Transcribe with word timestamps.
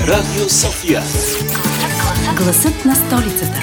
Радио 0.00 0.48
София. 0.48 1.02
Гласът 2.36 2.84
на 2.84 2.94
столицата. 2.94 3.60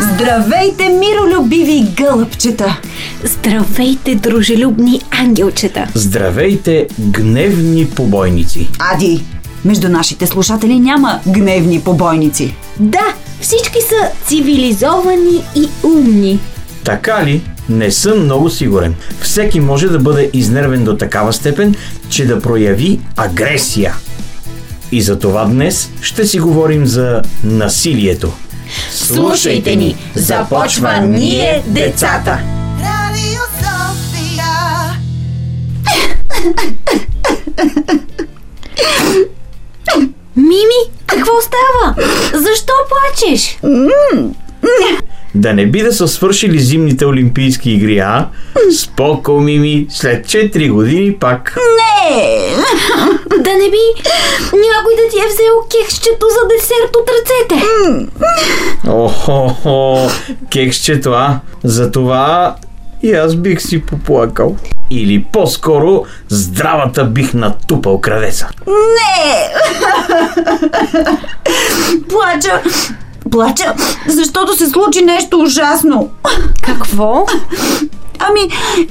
Здравейте, 0.00 0.88
миролюбиви 0.88 1.86
гълъбчета! 1.96 2.80
Здравейте, 3.24 4.14
дружелюбни 4.14 5.00
ангелчета! 5.10 5.88
Здравейте, 5.94 6.88
гневни 7.00 7.86
побойници! 7.90 8.68
Ади, 8.78 9.24
между 9.64 9.88
нашите 9.88 10.26
слушатели 10.26 10.78
няма 10.78 11.20
гневни 11.26 11.80
побойници. 11.80 12.54
Да, 12.80 13.14
всички 13.42 13.78
са 13.88 14.10
цивилизовани 14.26 15.44
и 15.56 15.68
умни. 15.82 16.40
Така 16.84 17.24
ли? 17.24 17.42
Не 17.68 17.90
съм 17.90 18.24
много 18.24 18.50
сигурен. 18.50 18.94
Всеки 19.20 19.60
може 19.60 19.88
да 19.88 19.98
бъде 19.98 20.30
изнервен 20.32 20.84
до 20.84 20.96
такава 20.96 21.32
степен, 21.32 21.74
че 22.08 22.26
да 22.26 22.40
прояви 22.40 23.00
агресия. 23.16 23.94
И 24.92 25.02
за 25.02 25.18
това 25.18 25.44
днес 25.44 25.90
ще 26.00 26.26
си 26.26 26.38
говорим 26.38 26.86
за 26.86 27.22
насилието. 27.44 28.32
Слушайте 28.90 29.76
ни, 29.76 29.96
започва 30.14 31.00
Ние 31.00 31.62
децата. 31.66 32.38
Radio 32.82 33.42
Sofia. 33.62 34.52
Мими, 40.36 40.92
какво 41.06 41.32
става? 41.40 41.94
Защо 42.32 42.72
плачеш? 42.88 43.58
Да 45.34 45.52
не 45.54 45.66
би 45.66 45.82
да 45.82 45.92
са 45.92 46.08
свършили 46.08 46.58
зимните 46.58 47.06
олимпийски 47.06 47.70
игри, 47.70 47.98
а? 47.98 48.28
Споко, 48.78 49.32
Мими, 49.32 49.86
след 49.90 50.26
4 50.26 50.70
години 50.70 51.14
пак. 51.14 51.56
Да 53.30 53.52
не 53.52 53.70
би 53.70 54.02
някой 54.52 54.94
да 54.96 55.10
ти 55.10 55.18
е 55.18 55.28
взел 55.28 55.54
кексчето 55.70 56.26
за 56.28 56.48
десерт 56.56 56.96
от 56.96 57.10
ръцете. 57.10 57.66
Охо, 58.88 60.10
кексчето, 60.50 61.10
а? 61.10 61.40
За 61.64 61.90
това 61.90 62.56
и 63.02 63.12
аз 63.12 63.36
бих 63.36 63.62
си 63.62 63.82
поплакал. 63.82 64.56
Или 64.90 65.26
по-скоро 65.32 66.04
здравата 66.28 67.04
бих 67.04 67.34
натупал 67.34 68.00
крадеца. 68.00 68.48
Плача, 72.08 72.62
плача, 73.30 73.74
защото 74.06 74.56
се 74.56 74.66
случи 74.66 75.04
нещо 75.04 75.40
ужасно. 75.40 76.10
Какво? 76.62 77.26
Ами, 78.18 78.40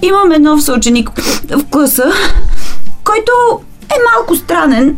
имаме 0.01 0.39
нов 0.39 0.63
съученик 0.63 1.09
в 1.49 1.63
класа, 1.71 2.11
който 3.03 3.31
е 3.89 3.95
малко 4.13 4.35
странен, 4.35 4.97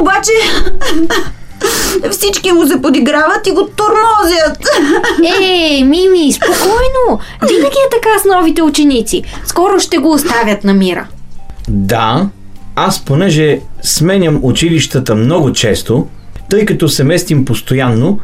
обаче 0.00 0.32
всички 2.10 2.52
му 2.52 2.66
се 2.66 2.82
подиграват 2.82 3.46
и 3.46 3.50
го 3.50 3.68
тормозят. 3.76 4.58
Ей, 5.40 5.84
Мими, 5.84 6.32
спокойно. 6.32 7.20
Винаги 7.42 7.76
е 7.86 7.90
така 7.90 8.18
с 8.22 8.24
новите 8.24 8.62
ученици. 8.62 9.22
Скоро 9.46 9.80
ще 9.80 9.98
го 9.98 10.12
оставят 10.12 10.64
на 10.64 10.74
мира. 10.74 11.06
Да, 11.68 12.28
аз 12.76 13.04
понеже 13.04 13.60
сменям 13.82 14.40
училищата 14.42 15.14
много 15.14 15.52
често, 15.52 16.06
тъй 16.50 16.66
като 16.66 16.88
се 16.88 17.04
местим 17.04 17.44
постоянно 17.44 18.18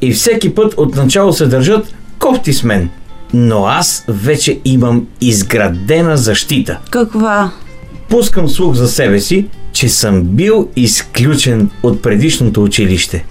и 0.00 0.12
всеки 0.12 0.54
път 0.54 0.74
отначало 0.76 1.32
се 1.32 1.46
държат 1.46 1.94
кофти 2.18 2.52
с 2.52 2.62
мен. 2.62 2.90
Но 3.34 3.66
аз 3.66 4.04
вече 4.08 4.60
имам 4.64 5.06
изградена 5.20 6.16
защита. 6.16 6.78
Каква? 6.90 7.50
Пускам 8.08 8.48
слух 8.48 8.74
за 8.74 8.88
себе 8.88 9.20
си, 9.20 9.46
че 9.72 9.88
съм 9.88 10.22
бил 10.22 10.68
изключен 10.76 11.70
от 11.82 12.02
предишното 12.02 12.64
училище. 12.64 13.24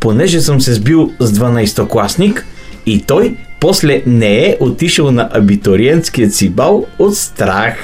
Понеже 0.00 0.40
съм 0.40 0.60
се 0.60 0.74
сбил 0.74 1.10
с 1.20 1.32
12-класник 1.32 2.44
и 2.86 3.02
той 3.02 3.36
после 3.60 4.02
не 4.06 4.38
е 4.38 4.56
отишъл 4.60 5.10
на 5.10 5.28
абитуриентският 5.32 6.34
си 6.34 6.50
бал 6.50 6.86
от 6.98 7.16
страх. 7.16 7.76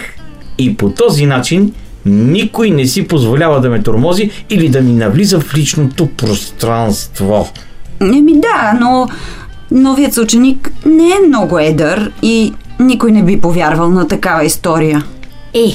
И 0.59 0.77
по 0.77 0.91
този 0.91 1.27
начин 1.27 1.73
никой 2.07 2.71
не 2.71 2.87
си 2.87 3.09
позволява 3.09 3.61
да 3.61 3.71
ме 3.71 3.83
тормози 3.83 4.31
или 4.51 4.69
да 4.69 4.81
ми 4.81 4.93
навлиза 4.93 5.41
в 5.41 5.57
личното 5.57 6.07
пространство. 6.07 7.49
Еми 8.01 8.41
да, 8.41 8.79
но 8.81 9.09
новият 9.71 10.15
съученик 10.15 10.73
не 10.87 11.09
е 11.09 11.27
много 11.29 11.59
едър 11.59 12.13
и 12.23 12.53
никой 12.81 13.13
не 13.13 13.23
би 13.23 13.41
повярвал 13.41 13.91
на 13.91 14.09
такава 14.09 14.45
история. 14.45 15.05
Е, 15.55 15.73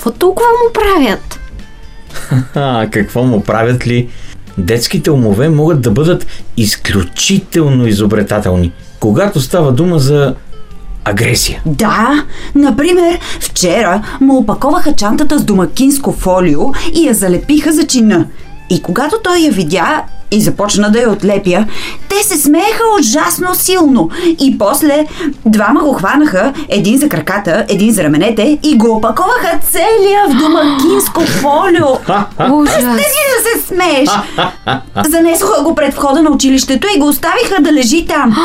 какво 0.00 0.10
толкова 0.10 0.48
му 0.48 0.72
правят? 0.72 1.40
А, 2.54 2.86
какво 2.90 3.22
му 3.22 3.40
правят 3.40 3.86
ли? 3.86 4.08
Детските 4.58 5.10
умове 5.10 5.48
могат 5.48 5.80
да 5.80 5.90
бъдат 5.90 6.26
изключително 6.56 7.86
изобретателни, 7.86 8.72
когато 9.00 9.40
става 9.40 9.72
дума 9.72 9.98
за 9.98 10.34
агресия. 11.04 11.62
Да, 11.66 12.24
например, 12.54 13.18
вчера 13.40 14.02
му 14.20 14.36
опаковаха 14.36 14.92
чантата 14.92 15.38
с 15.38 15.44
домакинско 15.44 16.12
фолио 16.12 16.60
и 16.94 17.06
я 17.06 17.14
залепиха 17.14 17.72
за 17.72 17.86
чина. 17.86 18.26
И 18.70 18.82
когато 18.82 19.16
той 19.24 19.38
я 19.38 19.52
видя 19.52 20.02
и 20.30 20.40
започна 20.40 20.90
да 20.90 21.00
я 21.00 21.10
отлепя, 21.10 21.64
те 22.08 22.22
се 22.22 22.36
смееха 22.36 22.82
ужасно 23.00 23.54
силно. 23.54 24.10
И 24.40 24.58
после 24.58 25.06
двама 25.46 25.80
го 25.80 25.92
хванаха, 25.92 26.52
един 26.68 26.98
за 26.98 27.08
краката, 27.08 27.64
един 27.68 27.92
за 27.92 28.04
раменете 28.04 28.58
и 28.62 28.76
го 28.76 28.96
опаковаха 28.96 29.58
целия 29.70 30.28
в 30.28 30.38
домакинско 30.38 31.20
фолио. 31.20 31.86
Ужас. 32.52 32.76
Ти 32.76 32.84
да 32.84 33.60
се 33.60 33.66
смееш! 33.66 34.08
Занесоха 35.08 35.62
го 35.62 35.74
пред 35.74 35.94
входа 35.94 36.22
на 36.22 36.30
училището 36.30 36.88
и 36.96 36.98
го 36.98 37.08
оставиха 37.08 37.62
да 37.62 37.72
лежи 37.72 38.06
там. 38.06 38.36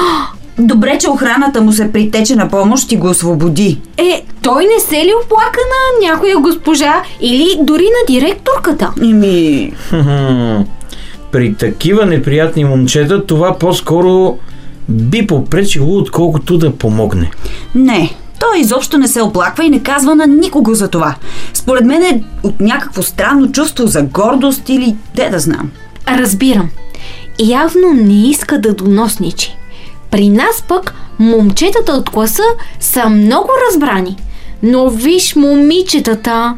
Добре, 0.59 0.97
че 0.97 1.09
охраната 1.09 1.61
му 1.61 1.71
се 1.71 1.91
притече 1.91 2.35
на 2.35 2.49
помощ 2.49 2.91
и 2.91 2.97
го 2.97 3.09
освободи. 3.09 3.81
Е, 3.97 4.25
той 4.41 4.63
не 4.63 4.79
се 4.79 4.95
ли 4.95 5.13
оплака 5.23 5.59
на 5.59 6.07
някоя 6.09 6.37
госпожа 6.37 7.01
или 7.21 7.57
дори 7.61 7.83
на 7.83 8.13
директорката? 8.13 8.91
Ими... 9.01 9.71
При 11.31 11.53
такива 11.53 12.05
неприятни 12.05 12.65
момчета 12.65 13.25
това 13.25 13.57
по-скоро 13.57 14.37
би 14.89 15.27
попречило, 15.27 15.97
отколкото 15.97 16.57
да 16.57 16.75
помогне. 16.75 17.31
Не, 17.75 18.15
той 18.39 18.59
изобщо 18.59 18.97
не 18.97 19.07
се 19.07 19.21
оплаква 19.21 19.65
и 19.65 19.69
не 19.69 19.83
казва 19.83 20.15
на 20.15 20.27
никого 20.27 20.73
за 20.73 20.87
това. 20.87 21.15
Според 21.53 21.85
мен 21.85 22.03
е 22.03 22.23
от 22.43 22.61
някакво 22.61 23.01
странно 23.01 23.51
чувство 23.51 23.87
за 23.87 24.01
гордост 24.01 24.69
или 24.69 24.95
де 25.15 25.29
да 25.29 25.39
знам. 25.39 25.71
Разбирам. 26.07 26.69
Явно 27.39 27.93
не 27.93 28.29
иска 28.29 28.61
да 28.61 28.73
доносничи. 28.73 29.57
При 30.11 30.29
нас 30.29 30.63
пък 30.67 30.93
момчетата 31.19 31.91
от 31.91 32.09
класа 32.09 32.43
са 32.79 33.09
много 33.09 33.49
разбрани. 33.69 34.17
Но 34.63 34.89
виж 34.89 35.35
момичетата, 35.35 36.55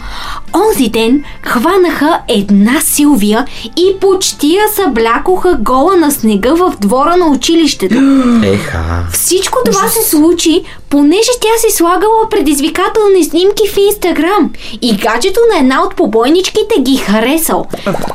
онзи 0.54 0.90
ден 0.90 1.24
хванаха 1.42 2.20
една 2.28 2.82
Силвия 2.82 3.46
и 3.78 4.00
почти 4.02 4.56
я 4.56 4.68
съблякоха 4.76 5.58
гола 5.62 5.96
на 5.96 6.12
снега 6.12 6.54
в 6.54 6.74
двора 6.80 7.18
на 7.18 7.26
училището. 7.28 7.96
Еха. 8.44 9.08
Всичко 9.12 9.60
това 9.66 9.88
се 9.88 10.10
случи, 10.10 10.64
понеже 10.90 11.32
тя 11.42 11.68
си 11.68 11.76
слагала 11.76 12.30
предизвикателни 12.30 13.24
снимки 13.24 13.68
в 13.74 13.78
Инстаграм 13.78 14.50
и 14.82 14.98
гаджето 14.98 15.40
на 15.54 15.60
една 15.60 15.84
от 15.84 15.96
побойничките 15.96 16.82
ги 16.82 16.98
харесал. 16.98 17.66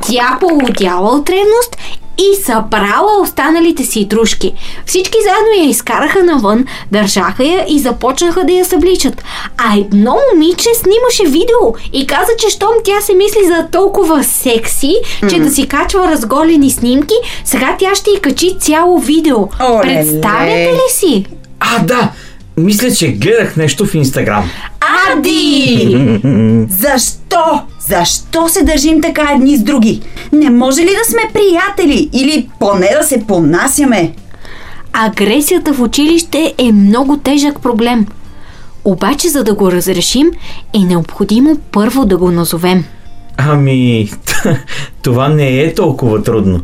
Тя 0.09 0.38
полудяла 0.41 1.10
от 1.10 1.31
ревност 1.31 1.76
и 2.33 2.43
събрала 2.43 3.21
останалите 3.22 3.84
си 3.84 4.05
дружки. 4.05 4.52
Всички 4.87 5.19
заедно 5.23 5.64
я 5.64 5.70
изкараха 5.70 6.23
навън, 6.23 6.64
държаха 6.93 7.44
я 7.44 7.67
и 7.69 7.79
започнаха 7.79 8.44
да 8.44 8.52
я 8.52 8.64
събличат. 8.64 9.23
А 9.56 9.76
едно 9.79 10.17
момиче 10.32 10.69
снимаше 10.75 11.32
видео 11.38 11.75
и 11.93 12.06
каза, 12.06 12.32
че 12.38 12.50
щом 12.50 12.75
тя 12.85 13.00
се 13.00 13.14
мисли 13.14 13.41
за 13.47 13.67
толкова 13.73 14.25
секси, 14.25 14.94
че 15.31 15.38
да 15.38 15.50
си 15.50 15.69
качва 15.69 16.11
разголени 16.11 16.70
снимки, 16.70 17.14
сега 17.44 17.76
тя 17.79 17.94
ще 17.94 18.11
й 18.11 18.20
качи 18.20 18.58
цяло 18.58 18.99
видео. 18.99 19.38
Оле-ле. 19.61 19.94
Представяте 19.94 20.73
ли 20.73 20.91
си? 20.91 21.26
А, 21.61 21.79
да! 21.85 22.11
Мисля, 22.56 22.91
че 22.91 23.08
гледах 23.08 23.56
нещо 23.56 23.87
в 23.87 23.94
Инстаграм. 23.94 24.50
Ади! 25.11 26.20
Защо? 26.70 27.62
Защо 27.88 28.49
се 28.49 28.64
държим 28.64 29.00
така 29.00 29.32
едни 29.34 29.56
с 29.56 29.62
други? 29.62 30.02
Не 30.32 30.50
може 30.50 30.81
ли 30.81 30.90
да 30.90 31.11
сме 31.11 31.23
приятели? 31.32 32.11
Или 32.12 32.49
поне 32.58 32.88
да 33.00 33.06
се 33.06 33.25
понасяме? 33.26 34.14
Агресията 34.93 35.75
в 35.75 35.81
училище 35.81 36.55
е 36.58 36.73
много 36.73 37.17
тежък 37.17 37.61
проблем. 37.62 38.06
Обаче, 38.84 39.29
за 39.29 39.44
да 39.44 39.55
го 39.55 39.73
разрешим, 39.73 40.31
е 40.75 40.79
необходимо 40.79 41.58
първо 41.73 42.05
да 42.05 42.17
го 42.17 42.31
назовем. 42.31 42.84
Ами, 43.37 44.11
това 45.02 45.28
не 45.28 45.61
е 45.61 45.75
толкова 45.75 46.23
трудно. 46.23 46.61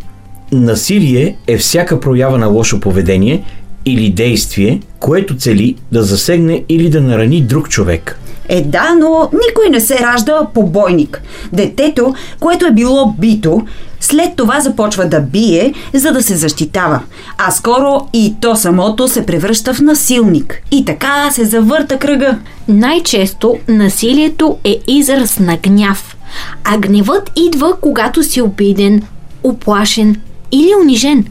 Насилие 0.52 1.36
е 1.46 1.58
всяка 1.58 2.00
проява 2.00 2.38
на 2.38 2.46
лошо 2.46 2.80
поведение 2.80 3.44
или 3.84 4.10
действие, 4.10 4.80
което 4.98 5.36
цели 5.36 5.76
да 5.92 6.02
засегне 6.02 6.64
или 6.68 6.90
да 6.90 7.00
нарани 7.00 7.40
друг 7.40 7.68
човек. 7.68 8.20
Е 8.48 8.62
да, 8.62 8.94
но 9.00 9.30
никой 9.48 9.70
не 9.70 9.80
се 9.80 9.98
ражда 9.98 10.46
побойник. 10.54 11.22
Детето, 11.52 12.14
което 12.40 12.66
е 12.66 12.72
било 12.72 13.14
бито, 13.18 13.62
след 14.00 14.36
това 14.36 14.60
започва 14.60 15.08
да 15.08 15.20
бие, 15.20 15.74
за 15.94 16.12
да 16.12 16.22
се 16.22 16.36
защитава. 16.36 17.00
А 17.38 17.50
скоро 17.50 18.08
и 18.12 18.34
то 18.40 18.56
самото 18.56 19.08
се 19.08 19.26
превръща 19.26 19.74
в 19.74 19.80
насилник. 19.80 20.62
И 20.70 20.84
така 20.84 21.30
се 21.30 21.44
завърта 21.44 21.98
кръга. 21.98 22.38
Най-често 22.68 23.58
насилието 23.68 24.58
е 24.64 24.76
израз 24.86 25.38
на 25.38 25.56
гняв. 25.56 26.16
А 26.64 26.78
гневът 26.78 27.32
идва, 27.36 27.76
когато 27.80 28.22
си 28.22 28.42
обиден, 28.42 29.02
оплашен 29.42 30.16
или 30.52 30.70
унижен. 30.82 31.24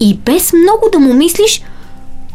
И 0.00 0.18
без 0.24 0.52
много 0.52 0.88
да 0.92 0.98
му 0.98 1.14
мислиш, 1.14 1.62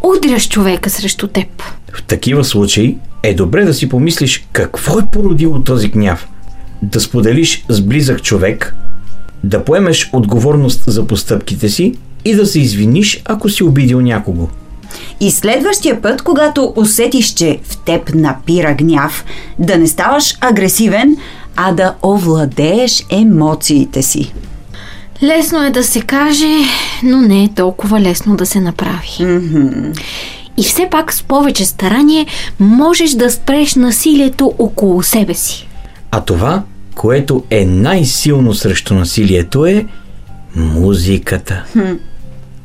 удряш 0.03 0.49
човека 0.49 0.89
срещу 0.89 1.27
теб. 1.27 1.63
В 1.93 2.03
такива 2.03 2.43
случаи 2.43 2.97
е 3.23 3.33
добре 3.33 3.65
да 3.65 3.73
си 3.73 3.89
помислиш 3.89 4.47
какво 4.51 4.99
е 4.99 5.05
породило 5.11 5.59
този 5.59 5.89
гняв. 5.89 6.27
Да 6.81 6.99
споделиш 6.99 7.65
с 7.69 7.81
близък 7.81 8.23
човек, 8.23 8.75
да 9.43 9.65
поемеш 9.65 10.09
отговорност 10.13 10.83
за 10.87 11.07
постъпките 11.07 11.69
си 11.69 11.93
и 12.25 12.35
да 12.35 12.45
се 12.45 12.59
извиниш, 12.59 13.21
ако 13.25 13.49
си 13.49 13.63
обидил 13.63 14.01
някого. 14.01 14.47
И 15.19 15.31
следващия 15.31 16.01
път, 16.01 16.21
когато 16.21 16.73
усетиш, 16.75 17.33
че 17.33 17.59
в 17.63 17.77
теб 17.77 18.15
напира 18.15 18.73
гняв, 18.73 19.25
да 19.59 19.77
не 19.77 19.87
ставаш 19.87 20.37
агресивен, 20.41 21.17
а 21.55 21.71
да 21.71 21.95
овладееш 22.03 23.05
емоциите 23.09 24.01
си. 24.01 24.33
Лесно 25.23 25.63
е 25.63 25.71
да 25.71 25.83
се 25.83 26.01
каже, 26.01 26.55
но 27.03 27.21
не 27.21 27.43
е 27.43 27.53
толкова 27.55 28.01
лесно 28.01 28.35
да 28.35 28.45
се 28.45 28.59
направи. 28.59 29.41
И 30.57 30.63
все 30.63 30.87
пак 30.91 31.13
с 31.13 31.23
повече 31.23 31.65
старание 31.65 32.25
можеш 32.59 33.11
да 33.11 33.31
спреш 33.31 33.75
насилието 33.75 34.53
около 34.59 35.03
себе 35.03 35.33
си. 35.33 35.67
А 36.11 36.21
това, 36.21 36.63
което 36.95 37.43
е 37.49 37.65
най-силно 37.65 38.53
срещу 38.53 38.93
насилието 38.93 39.65
е 39.65 39.85
музиката. 40.55 41.63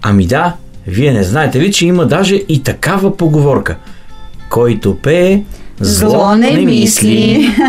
Ами 0.03 0.27
да, 0.27 0.55
вие 0.87 1.13
не 1.13 1.23
знаете 1.23 1.61
ли, 1.61 1.73
че 1.73 1.87
има 1.87 2.07
даже 2.07 2.35
и 2.35 2.63
такава 2.63 3.17
поговорка. 3.17 3.77
Който 4.51 4.99
пее, 5.03 5.43
зло, 5.81 6.35
не 6.35 6.51
мисли. 6.51 7.55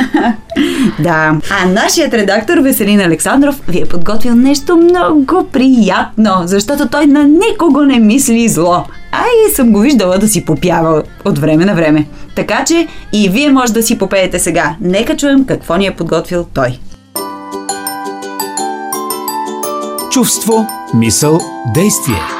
Да. 0.99 1.39
А 1.49 1.69
нашият 1.69 2.13
редактор 2.13 2.57
Веселин 2.57 2.99
Александров 2.99 3.61
ви 3.67 3.81
е 3.81 3.85
подготвил 3.85 4.35
нещо 4.35 4.77
много 4.77 5.47
приятно, 5.51 6.31
защото 6.45 6.87
той 6.87 7.05
на 7.05 7.23
никого 7.23 7.81
не 7.81 7.99
мисли 7.99 8.49
зло. 8.49 8.83
А 9.11 9.23
и 9.47 9.55
съм 9.55 9.71
го 9.71 9.79
виждала 9.79 10.17
да 10.17 10.27
си 10.27 10.45
попява 10.45 11.03
от 11.25 11.39
време 11.39 11.65
на 11.65 11.75
време. 11.75 12.05
Така 12.35 12.63
че 12.65 12.87
и 13.13 13.29
вие 13.29 13.49
може 13.49 13.73
да 13.73 13.83
си 13.83 13.97
попеете 13.97 14.39
сега. 14.39 14.75
Нека 14.81 15.17
чуем 15.17 15.45
какво 15.45 15.75
ни 15.75 15.85
е 15.85 15.95
подготвил 15.95 16.45
той. 16.53 16.79
Чувство, 20.11 20.67
мисъл, 20.93 21.39
действие. 21.73 22.38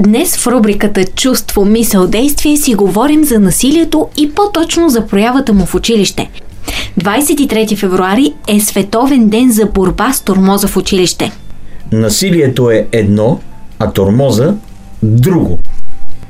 Днес 0.00 0.36
в 0.36 0.46
рубриката 0.46 1.04
Чувство, 1.04 1.64
мисъл, 1.64 2.06
действие 2.06 2.56
си 2.56 2.74
говорим 2.74 3.24
за 3.24 3.40
насилието 3.40 4.08
и 4.16 4.30
по-точно 4.30 4.88
за 4.88 5.06
проявата 5.06 5.52
му 5.52 5.66
в 5.66 5.74
училище. 5.74 6.30
23 7.00 7.76
февруари 7.76 8.32
е 8.48 8.60
Световен 8.60 9.28
ден 9.28 9.52
за 9.52 9.66
борба 9.66 10.12
с 10.12 10.22
тормоза 10.22 10.68
в 10.68 10.76
училище. 10.76 11.32
Насилието 11.92 12.70
е 12.70 12.86
едно, 12.92 13.40
а 13.78 13.92
тормоза 13.92 14.54
друго. 15.02 15.58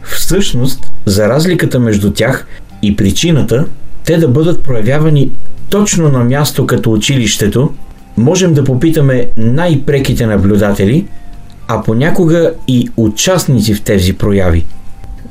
Всъщност, 0.03 0.91
за 1.07 1.29
разликата 1.29 1.81
между 1.81 2.13
тях 2.13 2.47
и 2.83 2.97
причината, 2.97 3.67
те 4.05 4.17
да 4.17 4.29
бъдат 4.29 4.63
проявявани 4.63 5.31
точно 5.69 6.09
на 6.09 6.25
място 6.25 6.67
като 6.67 6.93
училището, 6.93 7.71
можем 8.17 8.55
да 8.55 8.65
попитаме 8.65 9.27
най-преките 9.37 10.27
наблюдатели, 10.27 11.07
а 11.71 11.83
понякога 11.83 12.53
и 12.69 12.89
участници 12.97 13.75
в 13.75 13.83
тези 13.83 14.13
прояви. 14.13 14.65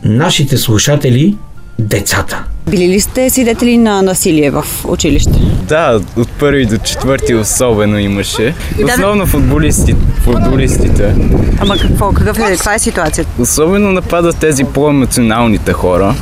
Нашите 0.04 0.58
слушатели– 0.58 1.38
децата. 1.80 2.44
Били 2.70 2.88
ли 2.88 3.00
сте 3.00 3.30
свидетели 3.30 3.78
на 3.78 4.02
насилие 4.02 4.52
в 4.52 4.66
училище? 4.88 5.40
Да, 5.68 6.02
от 6.18 6.30
първи 6.30 6.66
до 6.66 6.78
четвърти 6.78 7.36
особено 7.36 8.00
имаше. 8.00 8.56
Основно 8.86 9.26
футболисти, 9.26 9.96
футболистите. 10.24 11.16
Ама 11.60 11.78
какво? 11.78 12.12
Какъв 12.12 12.38
е, 12.40 12.42
каква 12.42 12.74
е 12.74 12.80
ситуацията? 12.80 13.42
Особено 13.42 13.92
нападат 13.92 14.38
тези 14.38 14.64
по-емоционалните 14.64 15.74
хора, 15.74 16.16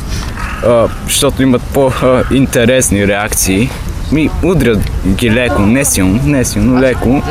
а, 0.65 0.87
защото 1.05 1.43
имат 1.43 1.61
по-интересни 1.61 3.07
реакции. 3.07 3.69
Ми 4.11 4.29
удрят 4.43 4.79
ги 5.07 5.31
леко, 5.31 5.61
не 5.61 5.85
силно, 5.85 6.19
не 6.25 6.45
силно, 6.45 6.81
леко 6.81 7.21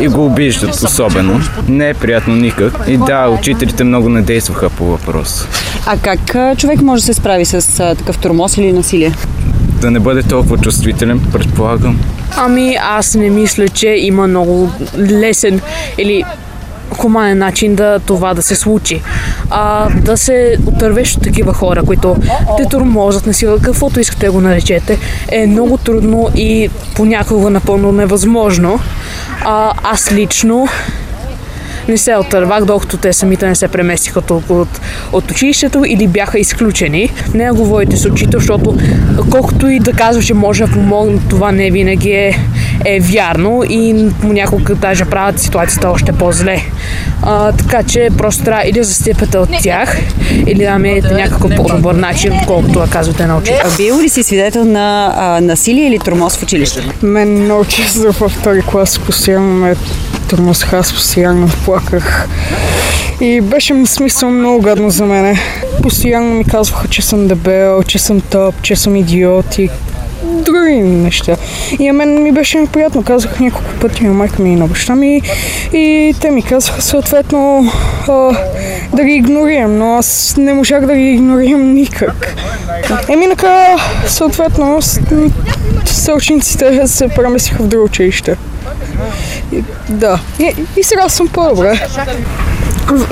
и 0.00 0.08
го 0.08 0.26
обиждат 0.26 0.74
особено. 0.74 1.40
Не 1.68 1.88
е 1.88 1.94
приятно 1.94 2.36
никак. 2.36 2.72
И 2.86 2.96
да, 2.96 3.28
учителите 3.28 3.84
много 3.84 4.08
не 4.08 4.22
действаха 4.22 4.70
по 4.70 4.84
въпрос. 4.84 5.48
А 5.86 5.96
как 5.96 6.36
човек 6.58 6.82
може 6.82 7.02
да 7.02 7.06
се 7.06 7.14
справи 7.14 7.44
с 7.44 7.80
а, 7.80 7.94
такъв 7.94 8.18
тормоз 8.18 8.56
или 8.56 8.72
насилие? 8.72 9.12
Да 9.80 9.90
не 9.90 10.00
бъде 10.00 10.22
толкова 10.22 10.58
чувствителен, 10.58 11.20
предполагам. 11.32 12.00
Ами 12.36 12.76
аз 12.82 13.14
не 13.14 13.30
мисля, 13.30 13.68
че 13.68 13.88
има 13.88 14.26
много 14.26 14.70
лесен 14.98 15.60
или 15.98 16.24
хуманен 16.90 17.38
начин 17.38 17.74
да 17.74 17.98
това 17.98 18.34
да 18.34 18.42
се 18.42 18.54
случи. 18.54 19.02
А, 19.56 19.88
да 19.90 20.16
се 20.16 20.56
отървеш 20.66 21.16
от 21.16 21.22
такива 21.22 21.54
хора, 21.54 21.82
които 21.82 22.16
те 22.56 22.64
тормозят 22.70 23.26
на 23.26 23.34
сила, 23.34 23.58
каквото 23.62 24.00
искате 24.00 24.26
да 24.26 24.32
го 24.32 24.40
наречете, 24.40 24.98
е 25.28 25.46
много 25.46 25.78
трудно 25.78 26.28
и 26.34 26.70
понякога 26.96 27.50
напълно 27.50 27.92
невъзможно. 27.92 28.80
А, 29.44 29.72
аз 29.82 30.12
лично 30.12 30.68
не 31.88 31.98
се 31.98 32.16
отървах, 32.16 32.64
докато 32.64 32.96
те 32.96 33.12
самите 33.12 33.48
не 33.48 33.54
се 33.54 33.68
преместиха 33.68 34.20
толкова 34.22 34.60
от, 34.60 34.80
от 35.12 35.30
училището 35.30 35.84
или 35.86 36.06
бяха 36.06 36.38
изключени. 36.38 37.10
Не 37.34 37.50
говорите 37.50 37.96
с 37.96 38.06
учител, 38.06 38.40
защото 38.40 38.78
колкото 39.30 39.68
и 39.68 39.78
да 39.78 39.92
казва, 39.92 40.22
че 40.22 40.34
може 40.34 40.64
да 40.64 40.72
помогне, 40.72 41.20
това 41.28 41.52
не 41.52 41.70
винаги 41.70 42.10
е, 42.10 42.38
е 42.84 43.00
вярно 43.00 43.62
и 43.68 44.08
понякога 44.20 44.74
даже 44.74 45.04
правят 45.04 45.40
ситуацията 45.40 45.88
още 45.90 46.12
по-зле. 46.12 46.62
А, 47.22 47.52
така 47.52 47.82
че 47.82 48.08
просто 48.18 48.44
трябва 48.44 48.62
или 48.64 48.78
да 48.78 48.84
застъпете 48.84 49.38
от 49.38 49.48
тях, 49.62 49.98
или 50.46 50.64
да 50.64 50.70
намерите 50.70 51.14
някакъв 51.14 51.56
по-добър 51.56 51.94
начин, 51.94 52.32
колкото 52.46 52.78
да 52.78 52.86
казвате 52.86 53.26
на 53.26 53.36
учител. 53.36 53.70
Бил 53.76 54.00
ли 54.00 54.08
си 54.08 54.22
свидетел 54.22 54.64
на 54.64 55.14
а, 55.16 55.40
насилие 55.40 55.86
или 55.86 55.98
тормоз 55.98 56.36
в 56.36 56.42
училище? 56.42 56.80
Мен 57.02 57.44
много 57.44 57.64
често 57.64 58.12
във 58.12 58.32
втори 58.32 58.62
клас 58.62 58.98
постоянно 58.98 59.54
ме 59.54 59.74
тормозиха, 60.24 60.76
аз 60.78 60.92
постоянно 60.92 61.48
плаках. 61.64 62.28
И 63.20 63.40
беше 63.40 63.74
в 63.74 63.86
смисъл 63.86 64.30
много 64.30 64.60
гадно 64.60 64.90
за 64.90 65.04
мене. 65.04 65.38
Постоянно 65.82 66.34
ми 66.34 66.44
казваха, 66.44 66.88
че 66.88 67.02
съм 67.02 67.28
дебел, 67.28 67.82
че 67.82 67.98
съм 67.98 68.20
тъп, 68.20 68.62
че 68.62 68.76
съм 68.76 68.96
идиот 68.96 69.58
и 69.58 69.70
други 70.24 70.74
неща. 70.74 71.36
И 71.78 71.86
на 71.86 71.92
мен 71.92 72.22
ми 72.22 72.32
беше 72.32 72.60
неприятно. 72.60 73.02
Казах 73.02 73.40
няколко 73.40 73.70
пъти 73.80 74.04
на 74.04 74.12
майка 74.12 74.42
ми 74.42 74.52
и 74.52 74.56
на 74.56 74.66
баща 74.66 74.94
ми. 74.94 75.22
И 75.72 76.14
те 76.20 76.30
ми 76.30 76.42
казаха 76.42 76.82
съответно 76.82 77.72
а, 78.08 78.12
да 78.94 79.04
ги 79.04 79.12
игнорирам, 79.12 79.78
но 79.78 79.94
аз 79.94 80.34
не 80.38 80.54
можах 80.54 80.86
да 80.86 80.94
ги 80.94 81.10
игнорирам 81.10 81.74
никак. 81.74 82.34
Еми 83.08 83.26
накрая, 83.26 83.76
съответно, 84.06 84.82
с- 84.82 85.00
се 86.86 87.08
преместиха 87.08 87.62
в 87.62 87.66
друго 87.66 87.84
училище. 87.84 88.36
Да. 89.88 90.18
И, 90.38 90.54
и 90.76 90.82
сега 90.82 91.08
съм 91.08 91.28
по-добре. 91.28 91.86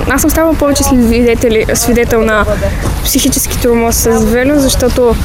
Аз 0.09 0.21
съм 0.21 0.29
ставала 0.29 0.53
повече 0.53 0.83
свидетели, 0.83 1.65
свидетел 1.73 2.21
на 2.21 2.45
психически 3.03 3.61
тормоз 3.61 3.95
с 3.95 4.25
Велю, 4.25 4.59
защото 4.59 5.15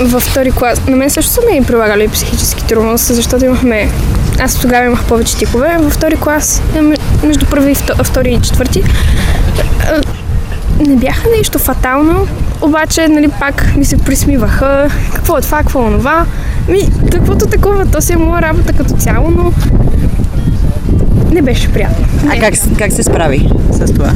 във 0.00 0.22
втори 0.22 0.50
клас, 0.50 0.86
на 0.86 0.96
мен 0.96 1.10
също 1.10 1.32
са 1.32 1.40
ми 1.52 1.64
прилагали 1.64 2.08
психически 2.08 2.64
тормоз, 2.64 3.12
защото 3.12 3.44
имахме, 3.44 3.90
аз 4.40 4.54
тогава 4.60 4.86
имах 4.86 5.04
повече 5.04 5.36
тикове, 5.36 5.76
във 5.78 5.92
втори 5.92 6.16
клас, 6.16 6.62
м, 6.80 6.94
между 7.22 7.46
първи 7.46 7.74
втори 8.04 8.32
и 8.32 8.40
четвърти, 8.40 8.82
а, 9.80 10.00
не 10.86 10.96
бяха 10.96 11.28
нещо 11.38 11.58
фатално, 11.58 12.26
обаче, 12.60 13.08
нали, 13.08 13.28
пак 13.40 13.76
ми 13.76 13.84
се 13.84 13.96
присмиваха, 13.96 14.90
какво 15.14 15.38
е 15.38 15.40
това, 15.40 15.58
какво 15.58 15.82
е 15.82 15.84
онова. 15.84 16.26
Ми, 16.68 16.88
каквото 17.12 17.46
такова, 17.46 17.86
то 17.86 18.00
си 18.00 18.12
е 18.12 18.16
моя 18.16 18.42
работа 18.42 18.72
като 18.72 18.94
цяло, 18.94 19.30
но 19.30 19.52
не 21.32 21.42
беше 21.42 21.72
приятно. 21.72 22.06
А 22.28 22.40
как, 22.40 22.54
как 22.78 22.92
се 22.92 23.02
справи 23.02 23.50
с 23.70 23.92
това? 23.92 24.10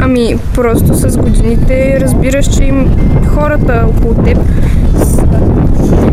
Ами, 0.00 0.36
просто 0.54 0.94
с 0.94 1.16
годините 1.16 1.98
разбираш, 2.00 2.46
че 2.56 2.64
им 2.64 2.90
хората 3.26 3.86
около 3.88 4.14
теб 4.14 4.38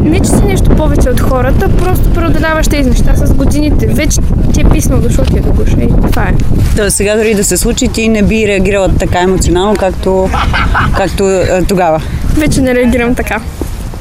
не, 0.02 0.20
че 0.20 0.30
си 0.30 0.44
нещо 0.46 0.70
повече 0.70 1.10
от 1.10 1.20
хората, 1.20 1.70
просто 1.78 2.14
преодоляваш 2.14 2.68
тези 2.68 2.90
неща 2.90 3.16
с 3.16 3.34
годините. 3.34 3.88
Вече 3.88 4.20
ти 4.54 4.62
е 4.62 4.64
писнал 4.64 5.00
дошло 5.00 5.26
ти 5.26 5.38
е 5.38 5.40
до 5.40 5.52
гуша 5.52 5.78
и 5.82 5.88
това 5.88 6.24
е. 6.24 6.34
Тоест 6.78 6.98
сега 6.98 7.16
дори 7.16 7.36
да 7.36 7.44
се 7.44 7.58
случи, 7.58 7.88
ти 7.88 8.10
не 8.10 8.24
би 8.24 8.48
реагирала 8.48 8.90
така 8.90 9.20
емоционално, 9.20 9.76
както, 9.76 10.30
както 10.98 11.30
е, 11.30 11.64
тогава. 11.68 12.02
Вече 12.38 12.62
не 12.62 12.76
реагирам 12.76 13.16
така. 13.16 13.42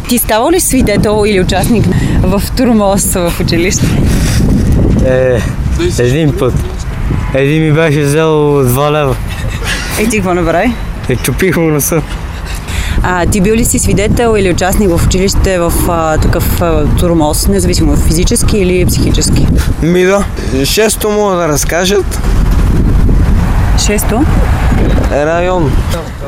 Ти 0.08 0.18
става 0.18 0.52
ли 0.52 0.60
свидетел 0.60 1.24
или 1.26 1.40
участник 1.40 1.84
в 2.22 2.42
турмоз 2.56 3.14
в 3.14 3.32
училище? 3.40 3.86
Е, 5.06 5.40
един 5.98 6.32
път. 6.38 6.54
Един 7.34 7.62
ми 7.62 7.72
беше 7.72 8.02
взел 8.02 8.28
2 8.64 8.92
лева. 8.92 9.16
И 10.02 10.08
ти 10.08 10.16
какво 10.16 10.34
направи? 10.34 10.72
Е, 11.08 11.16
чупих 11.16 11.56
му 11.56 11.70
носа. 11.70 12.02
А, 13.02 13.26
ти 13.26 13.40
бил 13.40 13.54
ли 13.54 13.64
си 13.64 13.78
свидетел 13.78 14.34
или 14.38 14.50
участник 14.50 14.90
в 14.90 15.06
училище 15.06 15.58
в 15.58 15.72
а, 15.88 16.18
такъв 16.18 16.62
а, 16.62 16.86
турмоз, 16.98 17.48
независимо 17.48 17.96
физически 17.96 18.58
или 18.58 18.86
психически? 18.86 19.46
Ми 19.82 20.04
да. 20.04 20.24
Шесто 20.64 21.10
мога 21.10 21.36
да 21.36 21.48
разкажат. 21.48 22.20
Шесто? 23.86 24.24
Е 25.12 25.26
район. 25.26 25.72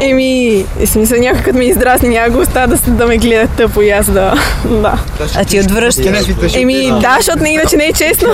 Еми, 0.00 0.64
смисъл 0.84 1.18
някой 1.20 1.42
като 1.42 1.58
ми 1.58 1.64
издразни, 1.64 2.08
няма 2.08 2.30
го 2.30 2.42
да, 2.54 2.66
да 2.86 3.06
ме 3.06 3.18
гледа 3.18 3.48
тъпо 3.56 3.82
и 3.82 3.90
аз 3.90 4.06
да... 4.06 4.34
да. 4.64 4.98
А 5.36 5.44
ти 5.44 5.60
отвръщаш? 5.60 6.26
Еми, 6.54 6.92
да, 7.00 7.14
защото 7.16 7.42
не, 7.42 7.50
иначе 7.50 7.76
не 7.76 7.84
е 7.84 7.92
честно. 7.92 8.28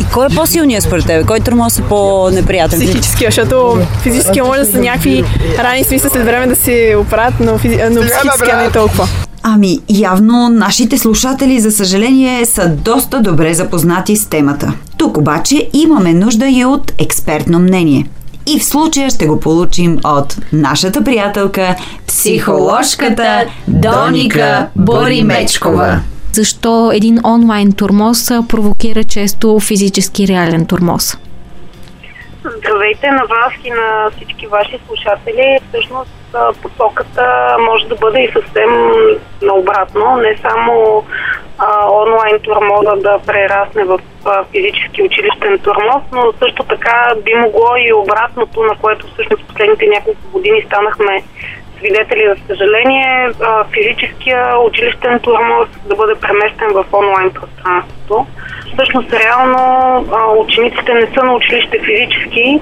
И 0.00 0.04
кой 0.04 0.26
е 0.26 0.28
по-силният 0.28 0.84
според 0.84 1.06
теб? 1.06 1.26
Кой 1.26 1.40
турмоз 1.40 1.78
е 1.78 1.82
по-неприятен? 1.82 2.80
Психически, 2.80 3.24
защото 3.24 3.78
физически 4.02 4.40
може 4.40 4.60
да 4.60 4.66
са 4.66 4.78
някакви 4.78 5.24
рани, 5.58 5.84
смисъл 5.84 6.10
след 6.10 6.24
време 6.24 6.46
да 6.46 6.56
се 6.56 6.96
оправят, 7.00 7.34
но, 7.40 7.58
физи... 7.58 7.80
но 7.90 8.00
психически 8.00 8.50
а 8.52 8.56
не 8.56 8.70
толкова. 8.70 9.08
Ами, 9.42 9.78
явно 9.88 10.48
нашите 10.48 10.98
слушатели, 10.98 11.60
за 11.60 11.72
съжаление, 11.72 12.46
са 12.46 12.68
доста 12.68 13.20
добре 13.20 13.54
запознати 13.54 14.16
с 14.16 14.26
темата. 14.26 14.72
Тук 14.96 15.16
обаче 15.16 15.68
имаме 15.72 16.14
нужда 16.14 16.46
и 16.48 16.64
от 16.64 16.92
експертно 16.98 17.58
мнение. 17.58 18.06
И 18.46 18.58
в 18.58 18.64
случая 18.64 19.10
ще 19.10 19.26
го 19.26 19.40
получим 19.40 19.98
от 20.04 20.36
нашата 20.52 21.04
приятелка, 21.04 21.76
психоложката 22.06 23.44
Доника 23.68 24.68
Боримечкова. 24.76 26.00
Защо 26.32 26.90
един 26.94 27.18
онлайн 27.24 27.72
турмоз 27.72 28.30
провокира 28.48 29.04
често 29.04 29.60
физически 29.60 30.28
реален 30.28 30.66
турмоз? 30.66 31.16
Здравейте 32.58 33.10
на 33.10 33.22
вас 33.24 33.52
и 33.64 33.70
на 33.70 34.10
всички 34.16 34.46
ваши 34.46 34.78
слушатели. 34.86 35.58
Всъщност 35.68 36.10
посоката 36.62 37.56
може 37.60 37.86
да 37.86 37.94
бъде 37.94 38.20
и 38.20 38.32
съвсем 38.32 38.70
наобратно. 39.42 40.16
Не 40.16 40.36
само 40.36 41.04
а, 41.58 41.90
онлайн 41.90 42.40
турмоза 42.42 42.96
да 42.96 43.18
прерасне 43.26 43.84
в 43.84 44.00
а, 44.24 44.44
физически 44.44 45.02
училищен 45.02 45.58
турмоз, 45.58 46.02
но 46.12 46.32
също 46.42 46.62
така 46.62 47.14
би 47.24 47.34
могло 47.34 47.76
и 47.76 47.92
обратното, 47.92 48.62
на 48.62 48.76
което 48.82 49.06
всъщност 49.06 49.46
последните 49.46 49.86
няколко 49.86 50.20
години 50.32 50.62
станахме 50.66 51.22
свидетели, 51.78 52.28
за 52.28 52.46
съжаление, 52.46 53.30
а, 53.40 53.64
физическия 53.64 54.58
училищен 54.58 55.20
турмоз 55.20 55.68
да 55.84 55.96
бъде 55.96 56.14
преместен 56.14 56.68
в 56.72 56.84
онлайн 56.92 57.30
пространството. 57.30 58.26
Всъщност, 58.74 59.12
реално 59.12 59.58
а, 60.12 60.32
учениците 60.32 60.94
не 60.94 61.06
са 61.06 61.24
на 61.24 61.32
училище 61.34 61.78
физически, 61.78 62.60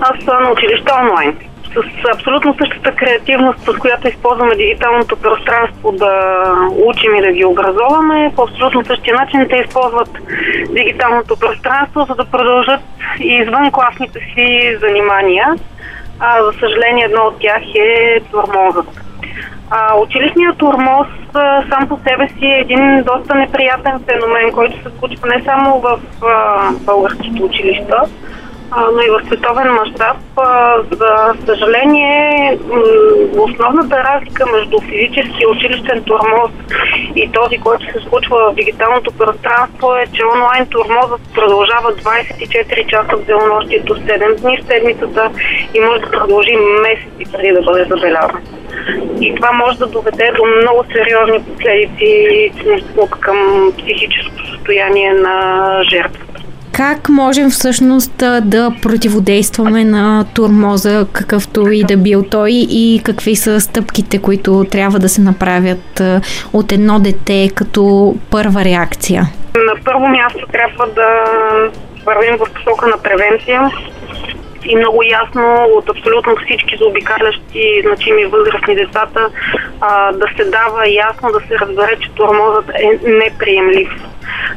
а 0.00 0.20
са 0.20 0.40
на 0.40 0.50
училище 0.50 0.92
онлайн. 1.02 1.51
С 1.74 2.14
абсолютно 2.14 2.54
същата 2.54 2.92
креативност, 2.92 3.58
с 3.58 3.78
която 3.78 4.08
използваме 4.08 4.56
дигиталното 4.56 5.16
пространство 5.16 5.92
да 5.92 6.12
учим 6.86 7.14
и 7.16 7.22
да 7.22 7.32
ги 7.32 7.44
образоваме, 7.44 8.32
по 8.36 8.42
абсолютно 8.42 8.84
същия 8.84 9.14
начин 9.14 9.46
те 9.50 9.56
използват 9.56 10.10
дигиталното 10.70 11.36
пространство, 11.36 12.06
за 12.08 12.14
да 12.14 12.24
продължат 12.24 12.80
и 13.20 13.34
извън 13.34 13.72
класните 13.72 14.18
си 14.18 14.76
занимания. 14.80 15.46
А, 16.20 16.42
за 16.42 16.52
съжаление, 16.52 17.04
едно 17.04 17.22
от 17.22 17.40
тях 17.40 17.62
е 17.74 18.20
турмозът. 18.30 18.88
А, 19.70 19.96
училищният 19.96 20.58
турмоз 20.58 21.06
а, 21.34 21.62
сам 21.68 21.88
по 21.88 21.98
себе 22.08 22.28
си 22.28 22.46
е 22.46 22.60
един 22.60 23.02
доста 23.02 23.34
неприятен 23.34 24.04
феномен, 24.06 24.52
който 24.52 24.76
се 24.76 24.98
случва 24.98 25.28
не 25.28 25.42
само 25.44 25.80
в 25.80 25.98
българските 26.84 27.42
училища, 27.42 28.02
но 28.76 29.00
и 29.00 29.10
в 29.10 29.26
световен 29.26 29.72
мащаб. 29.72 30.16
За 30.90 31.34
съжаление, 31.46 32.58
основната 33.36 34.04
разлика 34.04 34.46
между 34.46 34.80
физически 34.80 35.46
училищен 35.46 36.02
турмоз 36.02 36.50
и 37.16 37.30
този, 37.32 37.58
който 37.58 37.84
се 37.84 38.08
случва 38.08 38.50
в 38.50 38.54
дигиталното 38.54 39.12
пространство 39.12 39.94
е, 39.94 40.06
че 40.12 40.22
онлайн 40.34 40.66
турмозът 40.66 41.20
продължава 41.34 41.92
24 41.92 42.86
часа 42.86 43.16
в 43.16 43.24
денонощието, 43.24 43.94
7 43.94 44.40
дни 44.40 44.58
в 44.62 44.66
седмицата 44.66 45.30
и 45.74 45.80
може 45.80 46.00
да 46.00 46.10
продължи 46.10 46.56
месеци 46.82 47.32
преди 47.32 47.52
да 47.52 47.62
бъде 47.62 47.84
забелязан. 47.84 48.42
И 49.20 49.34
това 49.34 49.52
може 49.52 49.78
да 49.78 49.86
доведе 49.86 50.32
до 50.36 50.44
много 50.46 50.84
сериозни 50.92 51.44
последици 51.44 52.52
към 53.20 53.72
психическото 53.78 54.46
състояние 54.46 55.12
на 55.12 55.78
жертвата. 55.90 56.41
Как 56.72 57.08
можем 57.08 57.50
всъщност 57.50 58.16
да 58.42 58.72
противодействаме 58.82 59.84
на 59.84 60.24
турмоза, 60.34 61.06
какъвто 61.12 61.70
и 61.70 61.84
да 61.84 61.96
бил 61.96 62.22
той 62.22 62.50
и 62.52 63.00
какви 63.04 63.36
са 63.36 63.60
стъпките, 63.60 64.18
които 64.18 64.64
трябва 64.70 64.98
да 64.98 65.08
се 65.08 65.20
направят 65.20 66.02
от 66.52 66.72
едно 66.72 67.00
дете 67.00 67.50
като 67.54 68.14
първа 68.30 68.64
реакция? 68.64 69.22
На 69.54 69.84
първо 69.84 70.08
място 70.08 70.46
трябва 70.52 70.86
да 70.86 71.08
вървим 72.06 72.36
в 72.36 72.52
посока 72.54 72.86
на 72.86 72.98
превенция 72.98 73.70
и 74.64 74.76
много 74.76 75.02
ясно 75.02 75.66
от 75.76 75.88
абсолютно 75.88 76.36
всички 76.36 76.76
заобикалящи 76.76 77.82
значими 77.86 78.24
възрастни 78.24 78.74
децата 78.74 79.30
а, 79.80 80.12
да 80.12 80.26
се 80.36 80.44
дава 80.44 80.88
ясно 80.88 81.32
да 81.32 81.40
се 81.40 81.58
разбере, 81.58 81.96
че 82.00 82.10
тормозът 82.10 82.68
е 82.68 83.08
неприемлив. 83.08 83.90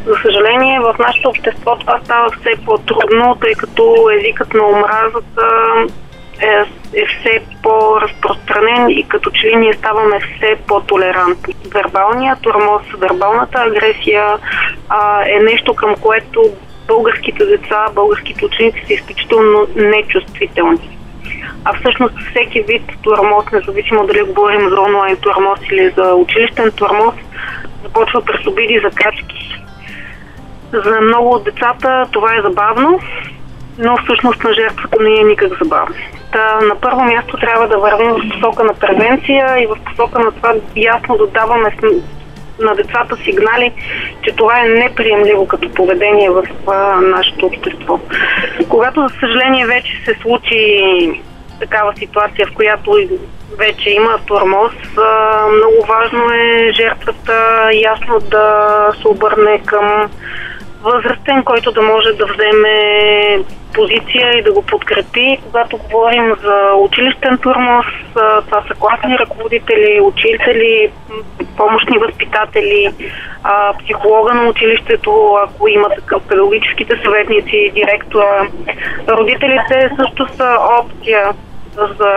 За 0.06 0.16
съжаление, 0.22 0.80
в 0.80 0.96
нашето 1.00 1.30
общество 1.30 1.76
това 1.76 2.00
става 2.04 2.30
все 2.32 2.66
по-трудно, 2.66 3.38
тъй 3.42 3.54
като 3.54 4.10
езикът 4.20 4.54
на 4.54 4.68
омразата 4.68 5.48
е, 6.42 6.48
е 6.94 7.06
все 7.06 7.42
по-разпространен 7.64 8.90
и 8.90 9.08
като 9.08 9.30
че 9.30 9.48
ли 9.48 9.56
ние 9.56 9.74
ставаме 9.74 10.20
все 10.20 10.56
по-толерантни. 10.68 11.56
Вербалният 11.74 12.42
тормоз, 12.42 12.82
вербалната 12.98 13.60
агресия 13.62 14.38
а, 14.90 15.22
е 15.26 15.40
нещо 15.40 15.74
към 15.74 15.96
което 15.96 16.44
българските 16.88 17.46
деца, 17.46 17.86
българските 17.94 18.46
ученици 18.46 18.84
са 18.88 18.94
изключително 18.94 19.68
нечувствителни. 19.76 20.98
А 21.66 21.74
всъщност 21.80 22.14
всеки 22.30 22.62
вид 22.62 22.84
тормоз, 23.04 23.46
независимо 23.52 24.08
дали 24.08 24.22
говорим 24.22 24.70
за 24.70 24.82
онлайн 24.82 25.18
тормоз 25.18 25.60
или 25.72 25.90
за 25.90 26.14
училищен 26.14 26.72
тормоз, 26.72 27.16
започва 27.84 28.22
през 28.22 28.48
обиди 28.48 28.80
за 28.84 28.90
качки. 28.90 29.62
За 30.74 31.02
много 31.02 31.30
от 31.30 31.44
децата 31.44 32.06
това 32.12 32.36
е 32.36 32.42
забавно, 32.42 33.00
но 33.78 33.98
всъщност 33.98 34.44
на 34.44 34.54
жертвата 34.54 35.04
не 35.04 35.20
е 35.20 35.24
никак 35.24 35.64
забавно. 35.64 35.96
Та, 36.32 36.60
на 36.62 36.76
първо 36.76 37.04
място 37.04 37.38
трябва 37.38 37.68
да 37.68 37.78
вървим 37.78 38.12
в 38.12 38.30
посока 38.30 38.64
на 38.64 38.74
превенция 38.74 39.64
и 39.64 39.68
в 39.68 39.78
посока 39.86 40.20
на 40.20 40.32
това 40.32 40.54
ясно 40.76 41.18
да 41.18 41.28
даваме 41.28 41.76
на 42.60 42.76
децата 42.76 43.18
сигнали, 43.24 43.72
че 44.24 44.36
това 44.36 44.62
е 44.62 44.70
неприемливо 44.70 45.48
като 45.48 45.70
поведение 45.72 46.30
в 46.30 46.44
а, 46.68 47.02
нашето 47.02 47.46
общество. 47.46 48.00
Когато, 48.70 49.02
за 49.02 49.20
съжаление, 49.20 49.66
вече 49.66 50.02
се 50.06 50.16
случи 50.22 50.82
такава 51.60 51.94
ситуация, 51.96 52.48
в 52.48 52.54
която 52.54 52.98
вече 53.58 53.90
има 53.90 54.20
тормоз, 54.28 54.72
много 55.54 55.86
важно 55.88 56.34
е 56.34 56.72
жертвата 56.74 57.70
ясно 57.74 58.20
да 58.20 58.88
се 59.02 59.08
обърне 59.08 59.62
към 59.66 60.10
възрастен, 60.86 61.44
който 61.44 61.72
да 61.72 61.82
може 61.82 62.14
да 62.14 62.26
вземе 62.26 62.76
позиция 63.74 64.38
и 64.38 64.44
да 64.44 64.54
го 64.54 64.62
подкрепи. 64.62 65.38
Когато 65.46 65.78
говорим 65.78 66.36
за 66.44 66.74
училищен 66.78 67.38
турмоз, 67.38 67.86
това 68.46 68.64
са 68.68 68.74
класни 68.80 69.18
ръководители, 69.20 70.02
учители, 70.02 70.92
помощни 71.58 71.98
възпитатели, 71.98 72.90
психолога 73.80 74.34
на 74.34 74.50
училището, 74.50 75.38
ако 75.44 75.68
има 75.68 75.90
такъв, 75.90 76.24
педагогическите 76.28 77.02
съветници, 77.04 77.72
директора. 77.74 78.48
Родителите 79.10 79.90
също 80.00 80.28
са 80.34 80.58
опция 80.80 81.34
за 81.78 82.14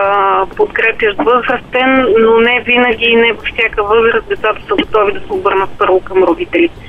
подкрепящ 0.57 1.17
възрастен, 1.17 2.15
но 2.19 2.37
не 2.37 2.61
винаги 2.65 3.05
и 3.05 3.15
не 3.15 3.33
във 3.33 3.45
всяка 3.45 3.83
възраст 3.83 4.27
децата 4.27 4.59
са 4.67 4.75
готови 4.75 5.13
да 5.13 5.19
се 5.19 5.33
обърнат 5.33 5.69
първо 5.77 5.99
към 5.99 6.23
родителите. 6.23 6.88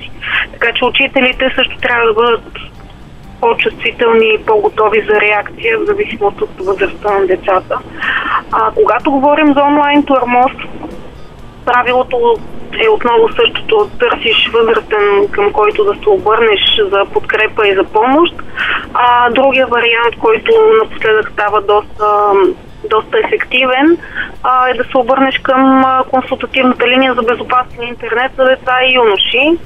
Така 0.52 0.72
че 0.72 0.84
учителите 0.84 1.52
също 1.56 1.78
трябва 1.78 2.06
да 2.06 2.14
бъдат 2.14 2.52
по-чувствителни 3.40 4.34
и 4.34 4.44
по-готови 4.46 5.00
за 5.00 5.20
реакция, 5.20 5.78
в 5.78 5.84
зависимост 5.84 6.40
от 6.40 6.50
възрастта 6.58 7.18
на 7.18 7.26
децата. 7.26 7.78
А, 8.52 8.70
когато 8.74 9.10
говорим 9.10 9.54
за 9.54 9.62
онлайн 9.62 10.02
тормоз, 10.02 10.52
правилото 11.64 12.36
е 12.84 12.88
отново 12.88 13.28
същото. 13.28 13.90
Търсиш 13.98 14.50
възрастен, 14.52 15.28
към 15.30 15.52
който 15.52 15.84
да 15.84 15.94
се 15.94 16.08
обърнеш 16.08 16.60
за 16.90 17.04
подкрепа 17.12 17.68
и 17.68 17.74
за 17.74 17.84
помощ. 17.84 18.34
А 18.94 19.30
другия 19.30 19.66
вариант, 19.66 20.16
който 20.18 20.52
напоследък 20.82 21.30
става 21.32 21.60
доста 21.60 22.06
доста 22.90 23.18
ефективен, 23.18 23.98
а, 24.42 24.68
е 24.68 24.74
да 24.74 24.84
се 24.84 24.98
обърнеш 24.98 25.38
към 25.38 25.84
консултативната 26.10 26.88
линия 26.88 27.14
за 27.14 27.22
безопасен 27.22 27.82
интернет 27.88 28.32
за 28.36 28.44
деца 28.44 28.72
и 28.84 28.94
юноши. 28.94 29.58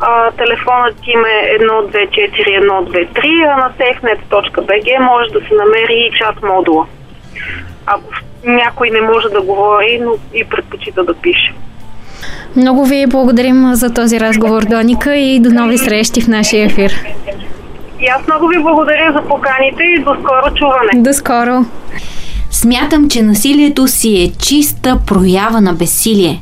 А, 0.00 0.30
телефонът 0.30 0.96
им 1.06 1.20
е 1.24 1.58
124123, 1.58 3.52
а 3.52 3.56
на 3.56 3.72
safenet.bg 3.78 4.98
може 4.98 5.30
да 5.30 5.40
се 5.40 5.54
намери 5.54 6.08
и 6.08 6.18
чат 6.18 6.42
модула. 6.42 6.86
Ако 7.86 8.10
някой 8.44 8.90
не 8.90 9.00
може 9.00 9.28
да 9.28 9.40
говори, 9.40 10.00
но 10.02 10.12
и 10.34 10.44
предпочита 10.44 11.04
да 11.04 11.14
пише. 11.14 11.54
Много 12.56 12.84
ви 12.84 13.06
благодарим 13.06 13.74
за 13.74 13.94
този 13.94 14.20
разговор, 14.20 14.62
Доника, 14.62 15.16
и 15.16 15.40
до 15.40 15.50
нови 15.50 15.78
срещи 15.78 16.20
в 16.20 16.28
нашия 16.28 16.66
ефир. 16.66 16.92
И 18.00 18.06
аз 18.06 18.26
много 18.26 18.48
ви 18.48 18.58
благодаря 18.58 19.12
за 19.12 19.28
поканите 19.28 19.82
и 19.82 19.98
до 19.98 20.14
скоро 20.14 20.54
чуване. 20.54 20.90
До 20.94 21.12
скоро! 21.12 21.64
Смятам, 22.50 23.08
че 23.08 23.22
насилието 23.22 23.88
си 23.88 24.22
е 24.22 24.38
чиста 24.38 24.98
проява 25.06 25.60
на 25.60 25.72
безсилие. 25.72 26.40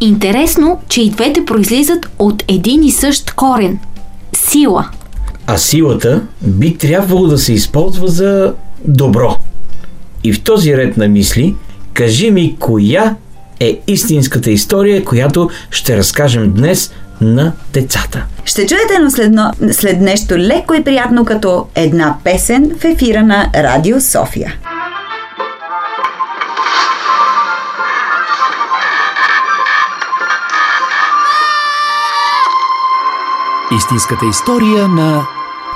Интересно, 0.00 0.80
че 0.88 1.02
и 1.02 1.10
двете 1.10 1.44
произлизат 1.44 2.08
от 2.18 2.44
един 2.48 2.84
и 2.84 2.90
същ 2.90 3.30
корен– 3.30 3.78
сила. 4.32 4.88
А 5.46 5.56
силата 5.56 6.22
би 6.42 6.76
трябвало 6.76 7.26
да 7.26 7.38
се 7.38 7.52
използва 7.52 8.08
за 8.08 8.54
добро. 8.84 9.36
И 10.24 10.32
в 10.32 10.42
този 10.42 10.76
ред 10.76 10.96
на 10.96 11.08
мисли, 11.08 11.54
кажи 11.94 12.30
ми 12.30 12.56
коя 12.58 13.16
е 13.60 13.80
истинската 13.86 14.50
история, 14.50 15.04
която 15.04 15.50
ще 15.70 15.96
разкажем 15.96 16.52
днес 16.52 16.92
на 17.20 17.52
децата. 17.72 18.24
Ще 18.44 18.66
чуете, 18.66 18.98
но 19.02 19.10
след, 19.10 19.32
след 19.72 20.00
нещо 20.00 20.38
леко 20.38 20.74
и 20.74 20.84
приятно 20.84 21.24
като 21.24 21.66
една 21.74 22.16
песен 22.24 22.72
в 22.80 22.84
ефира 22.84 23.22
на 23.22 23.50
Радио 23.54 24.00
София. 24.00 24.54
Истинската 33.76 34.26
история 34.26 34.88
на 34.88 35.26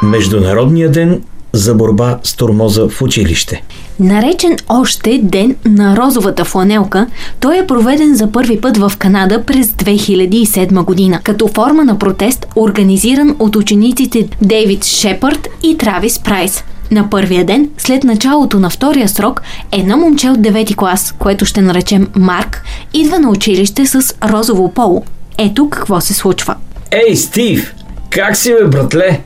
Международния 0.02 0.90
ден 0.90 1.22
за 1.52 1.74
борба 1.74 2.18
с 2.22 2.36
тормоза 2.36 2.88
в 2.88 3.02
училище. 3.02 3.62
Наречен 4.00 4.56
още 4.68 5.20
Ден 5.22 5.56
на 5.64 5.96
розовата 5.96 6.44
фланелка, 6.44 7.06
той 7.40 7.58
е 7.58 7.66
проведен 7.66 8.16
за 8.16 8.32
първи 8.32 8.60
път 8.60 8.76
в 8.76 8.92
Канада 8.98 9.42
през 9.46 9.66
2007 9.66 10.84
година, 10.84 11.20
като 11.22 11.48
форма 11.48 11.84
на 11.84 11.98
протест, 11.98 12.46
организиран 12.56 13.36
от 13.38 13.56
учениците 13.56 14.28
Дейвид 14.42 14.84
Шепард 14.84 15.48
и 15.62 15.78
Травис 15.78 16.18
Прайс. 16.18 16.64
На 16.90 17.10
първия 17.10 17.44
ден, 17.44 17.70
след 17.78 18.04
началото 18.04 18.60
на 18.60 18.70
втория 18.70 19.08
срок, 19.08 19.42
едно 19.72 19.96
момче 19.96 20.30
от 20.30 20.38
9 20.38 20.76
клас, 20.76 21.14
което 21.18 21.44
ще 21.44 21.62
наречем 21.62 22.08
Марк, 22.16 22.62
идва 22.94 23.18
на 23.18 23.30
училище 23.30 23.86
с 23.86 24.14
розово 24.24 24.72
поло. 24.74 25.04
Ето 25.38 25.70
какво 25.70 26.00
се 26.00 26.14
случва. 26.14 26.56
Ей, 26.90 27.16
Стив! 27.16 27.74
Как 28.10 28.36
си 28.36 28.54
бе, 28.54 28.64
братле? 28.64 29.20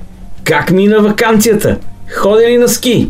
Как 0.45 0.71
мина 0.71 1.01
вакансията? 1.01 1.77
Ходи 2.17 2.47
ли 2.47 2.59
на 2.59 2.69
ски? 2.69 3.09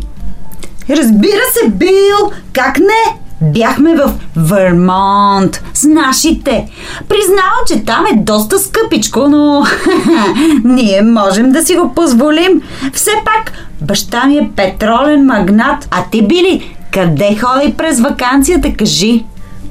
Разбира 0.89 1.41
се, 1.53 1.69
Бил! 1.69 2.31
Как 2.53 2.79
не? 2.79 3.19
Бяхме 3.41 3.95
в 3.95 4.13
Вермонт 4.35 5.63
с 5.73 5.83
нашите. 5.83 6.67
Признавам, 7.09 7.63
че 7.67 7.85
там 7.85 8.05
е 8.05 8.23
доста 8.23 8.59
скъпичко, 8.59 9.27
но 9.29 9.63
ние 10.63 11.01
можем 11.01 11.51
да 11.51 11.65
си 11.65 11.75
го 11.75 11.93
позволим. 11.95 12.61
Все 12.93 13.11
пак, 13.25 13.51
баща 13.81 14.25
ми 14.25 14.37
е 14.37 14.51
петролен 14.55 15.25
магнат, 15.25 15.87
а 15.91 16.03
ти 16.11 16.21
били, 16.21 16.75
къде 16.93 17.37
ходи 17.41 17.73
през 17.77 17.99
вакансията, 17.99 18.73
кажи? 18.73 19.25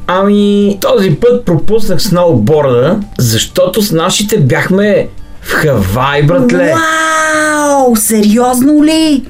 Ами, 0.07 0.79
този 0.81 1.11
път 1.11 1.45
пропуснах 1.45 2.03
сноуборда, 2.03 3.01
защото 3.19 3.83
с 3.83 3.93
нашите 3.93 4.41
бяхме 4.41 5.09
в 5.45 5.53
Хавай, 5.53 6.23
братле. 6.23 6.75
Вау! 6.75 7.97
Сериозно 7.97 8.85
ли? 8.85 9.25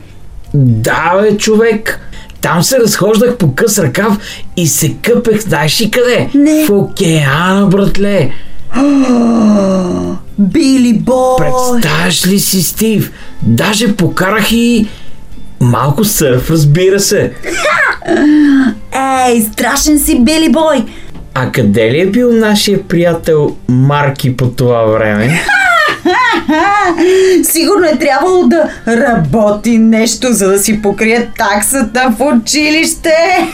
Да, 0.55 1.21
бе, 1.21 1.37
човек. 1.37 2.01
Там 2.41 2.63
се 2.63 2.79
разхождах 2.79 3.37
по 3.37 3.55
къс 3.55 3.79
ръкав 3.79 4.19
и 4.57 4.67
се 4.67 4.95
къпех, 5.03 5.41
знаеш 5.41 5.81
ли 5.81 5.91
къде? 5.91 6.31
Не. 6.35 6.67
В 6.67 6.71
океана, 6.71 7.67
братле. 7.67 8.31
Били 10.39 10.93
бой! 10.95 11.37
Представяш 11.39 12.27
ли 12.27 12.41
си, 12.41 12.63
Стив? 12.63 13.13
Даже 13.43 13.97
покарах 13.97 14.53
и 14.53 14.89
малко 15.61 16.05
сърф, 16.05 16.51
разбира 16.51 17.01
се. 17.01 17.33
Ей, 19.29 19.43
страшен 19.43 19.99
си, 19.99 20.21
Били 20.21 20.49
бой! 20.53 20.85
А 21.35 21.53
къде 21.53 21.93
ли 21.93 22.01
е 22.01 22.07
бил 22.07 22.33
нашия 22.33 22.83
приятел 22.83 23.57
Марки 23.69 24.37
по 24.37 24.49
това 24.49 24.83
време? 24.83 25.41
Сигурно 27.43 27.87
е 27.87 27.99
трябвало 27.99 28.47
да 28.47 28.71
работи 28.89 29.79
нещо, 29.79 30.33
за 30.33 30.49
да 30.49 30.59
си 30.59 30.83
покрие 30.83 31.31
таксата 31.39 32.15
в 32.19 32.33
училище. 32.35 33.15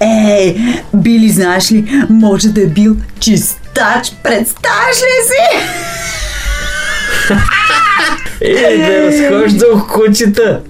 Ей, 0.00 0.56
Били, 0.94 1.28
знаеш 1.28 1.72
ли, 1.72 2.04
може 2.10 2.48
да 2.48 2.62
е 2.62 2.66
бил 2.66 2.96
чистач, 3.20 4.12
представяш 4.22 4.96
ли 4.96 5.26
си? 5.26 5.66
Ей, 8.40 8.78
да 8.78 9.02
разхождал 9.02 9.86
кучета. 9.92 10.60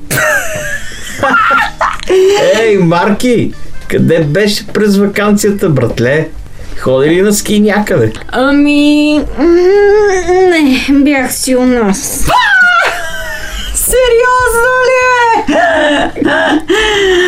Ей, 2.60 2.78
Марки, 2.78 3.52
къде 3.88 4.20
беше 4.20 4.66
през 4.66 4.96
вакансията, 4.96 5.68
братле? 5.68 6.28
Ходи 6.80 7.10
ли 7.10 7.22
на 7.22 7.34
ски 7.34 7.60
някъде? 7.60 8.12
Ами... 8.28 9.18
Не, 10.48 10.86
бях 10.90 11.34
си 11.34 11.56
у 11.56 11.66
нас. 11.66 12.26
Сериозно 13.74 14.72
ли 14.86 14.98
е? 15.02 16.06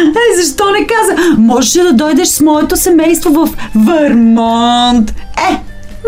Ей, 0.07 0.45
защо 0.45 0.71
не 0.71 0.87
каза? 0.87 1.37
Можеше 1.39 1.83
да 1.83 1.93
дойдеш 1.93 2.29
с 2.29 2.41
моето 2.41 2.77
семейство 2.77 3.31
в 3.31 3.49
Вермонт. 3.87 5.11
Е, 5.51 5.57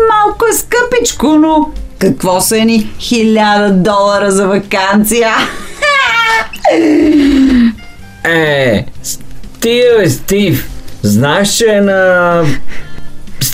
малко 0.09 0.45
е 0.51 0.53
скъпичко, 0.53 1.27
но 1.27 1.69
какво 1.99 2.41
са 2.41 2.55
ни 2.55 2.93
хиляда 2.99 3.71
долара 3.73 4.31
за 4.31 4.47
вакансия? 4.47 5.31
Е, 8.23 8.85
Стив, 9.03 9.83
Стив, 10.07 10.69
знаеш, 11.03 11.49
че 11.49 11.65
е 11.65 11.81
на... 11.81 12.43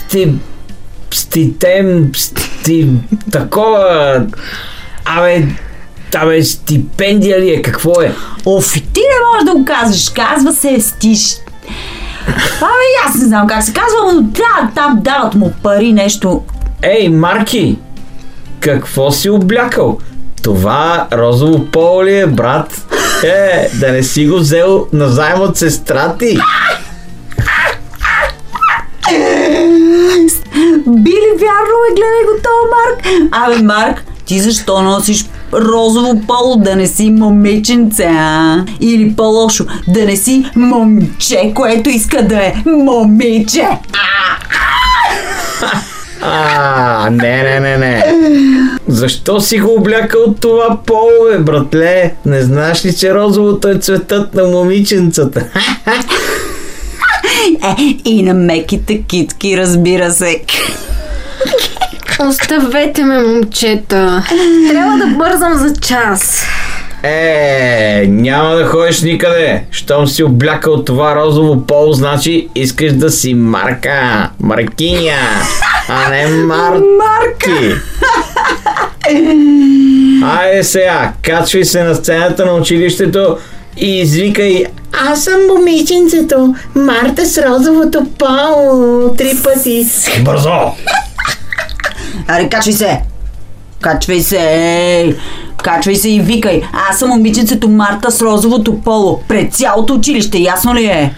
Сти... 0.07 0.33
Ститем... 1.11 2.11
Сти... 2.15 2.89
Такова... 3.31 4.25
Абе... 5.05 5.47
Абе, 6.15 6.43
стипендия 6.43 7.41
ли 7.41 7.49
е? 7.49 7.61
Какво 7.61 8.01
е? 8.01 8.13
Оф, 8.45 8.75
и 8.77 8.81
ти 8.81 8.99
не 8.99 9.25
можеш 9.25 9.45
да 9.45 9.59
го 9.59 9.65
казваш. 9.65 10.09
Казва 10.09 10.53
се 10.53 10.79
стиш. 10.81 11.37
Абе, 12.61 13.07
аз 13.07 13.15
не 13.15 13.25
знам 13.25 13.47
как 13.47 13.63
се 13.63 13.73
казва, 13.73 14.13
но 14.13 14.31
трябва 14.31 14.71
там 14.75 14.99
дават 15.01 15.35
му 15.35 15.53
пари 15.63 15.93
нещо. 15.93 16.43
Ей, 16.81 17.09
Марки! 17.09 17.77
Какво 18.59 19.11
си 19.11 19.29
облякал? 19.29 19.97
Това 20.43 21.07
розово 21.13 21.65
поло 21.65 22.03
ли 22.03 22.19
е, 22.19 22.27
брат? 22.27 22.87
Е, 23.23 23.69
да 23.73 23.91
не 23.91 24.03
си 24.03 24.27
го 24.27 24.37
взел 24.37 24.87
назаем 24.93 25.41
от 25.41 25.57
сестра 25.57 26.15
ти. 26.17 26.37
Били, 30.87 31.31
вярно 31.39 31.77
е, 31.89 31.95
гледай 31.95 32.23
го 32.25 32.41
то, 32.43 32.49
Марк. 32.71 33.29
Абе, 33.31 33.63
Марк, 33.63 34.03
ти 34.25 34.39
защо 34.39 34.81
носиш 34.81 35.25
розово 35.53 36.21
поло, 36.27 36.55
да 36.57 36.75
не 36.75 36.87
си 36.87 37.09
момиченце, 37.09 38.03
а? 38.03 38.65
Или 38.81 39.15
по-лошо, 39.15 39.65
да 39.87 40.05
не 40.05 40.15
си 40.15 40.45
момче, 40.55 41.51
което 41.55 41.89
иска 41.89 42.23
да 42.23 42.35
е 42.35 42.53
момиче. 42.65 43.67
А, 46.21 47.09
не, 47.09 47.43
не, 47.43 47.59
не, 47.59 47.77
не. 47.77 48.03
Защо 48.87 49.41
си 49.41 49.59
го 49.59 49.73
облякал 49.73 50.33
това 50.39 50.77
поло, 50.85 51.31
бе, 51.31 51.37
братле? 51.37 52.13
Не 52.25 52.41
знаеш 52.41 52.85
ли, 52.85 52.95
че 52.95 53.13
розовото 53.13 53.67
е 53.67 53.77
цветът 53.77 54.33
на 54.33 54.43
момиченцата? 54.43 55.45
Е, 57.63 57.97
и 58.05 58.23
на 58.23 58.33
меките 58.33 59.01
китки, 59.01 59.57
разбира 59.57 60.11
се. 60.11 60.41
Оставете 62.19 63.03
ме, 63.03 63.19
момчета. 63.19 64.23
Трябва 64.69 64.97
да 64.97 65.07
бързам 65.07 65.53
за 65.53 65.75
час. 65.75 66.45
Е, 67.03 68.05
няма 68.07 68.55
да 68.55 68.65
ходиш 68.65 69.01
никъде. 69.01 69.63
Щом 69.71 70.07
си 70.07 70.23
облякал 70.23 70.83
това 70.83 71.15
розово 71.15 71.65
поло, 71.67 71.93
значи 71.93 72.47
искаш 72.55 72.93
да 72.93 73.09
си 73.09 73.33
Марка. 73.33 74.29
Маркиня, 74.39 75.17
а 75.89 76.09
не 76.09 76.27
Марки. 76.27 77.75
Айде 80.23 80.63
сега, 80.63 81.13
качвай 81.21 81.65
се 81.65 81.83
на 81.83 81.95
сцената 81.95 82.45
на 82.45 82.53
училището 82.53 83.37
и 83.77 83.99
извикай 84.01 84.65
Аз 85.09 85.23
съм 85.23 85.33
момиченцето, 85.55 86.55
Марта 86.75 87.25
с 87.25 87.37
розовото 87.37 88.05
поло, 88.19 89.13
три 89.17 89.31
пъти. 89.43 89.85
бързо. 90.21 90.49
Аре, 92.27 92.49
качвай 92.49 92.73
се! 92.73 93.01
Качвай 93.81 94.19
се! 94.21 95.15
Качвай 95.63 95.95
се 95.95 96.09
и 96.09 96.19
викай. 96.19 96.61
Аз 96.89 96.99
съм 96.99 97.09
момиченцето 97.09 97.69
Марта 97.69 98.11
с 98.11 98.21
розовото 98.21 98.81
поло. 98.81 99.21
Пред 99.27 99.53
цялото 99.53 99.93
училище, 99.93 100.37
ясно 100.37 100.75
ли 100.75 100.85
е? 100.85 101.13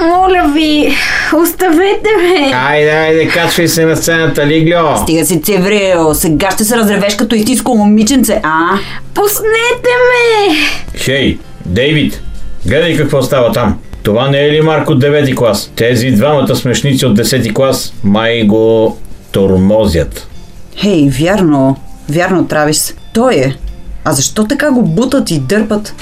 Моля 0.00 0.52
ви, 0.54 0.94
оставете 1.36 2.10
ме. 2.22 2.52
Айде, 2.56 2.90
айде, 2.90 3.28
качвай 3.28 3.68
се 3.68 3.84
на 3.86 3.96
сцената, 3.96 4.46
Лигло. 4.46 4.96
Стига 5.02 5.24
си 5.26 5.42
цеврео, 5.42 6.14
сега 6.14 6.50
ще 6.50 6.64
се 6.64 6.76
разревеш 6.76 7.16
като 7.16 7.34
истинско 7.34 7.74
момиченце, 7.74 8.40
а? 8.42 8.78
Пуснете 9.14 9.90
ме! 10.08 10.56
Хей, 10.96 11.38
Дейвид, 11.66 12.22
гледай 12.66 12.96
какво 12.96 13.22
става 13.22 13.52
там. 13.52 13.78
Това 14.02 14.28
не 14.30 14.38
е 14.38 14.52
ли 14.52 14.60
Марк 14.60 14.90
от 14.90 15.02
9 15.04 15.36
клас? 15.36 15.72
Тези 15.76 16.10
двамата 16.10 16.56
смешници 16.56 17.06
от 17.06 17.18
10 17.18 17.54
клас 17.54 17.94
май 18.04 18.42
го 18.42 18.96
тормозят. 19.32 20.28
Хей, 20.76 21.08
вярно, 21.08 21.76
вярно, 22.10 22.46
Травис. 22.46 22.94
Той 23.14 23.34
е. 23.34 23.56
А 24.04 24.12
защо 24.12 24.44
така 24.44 24.70
го 24.70 24.82
бутат 24.82 25.30
и 25.30 25.38
дърпат? 25.38 25.94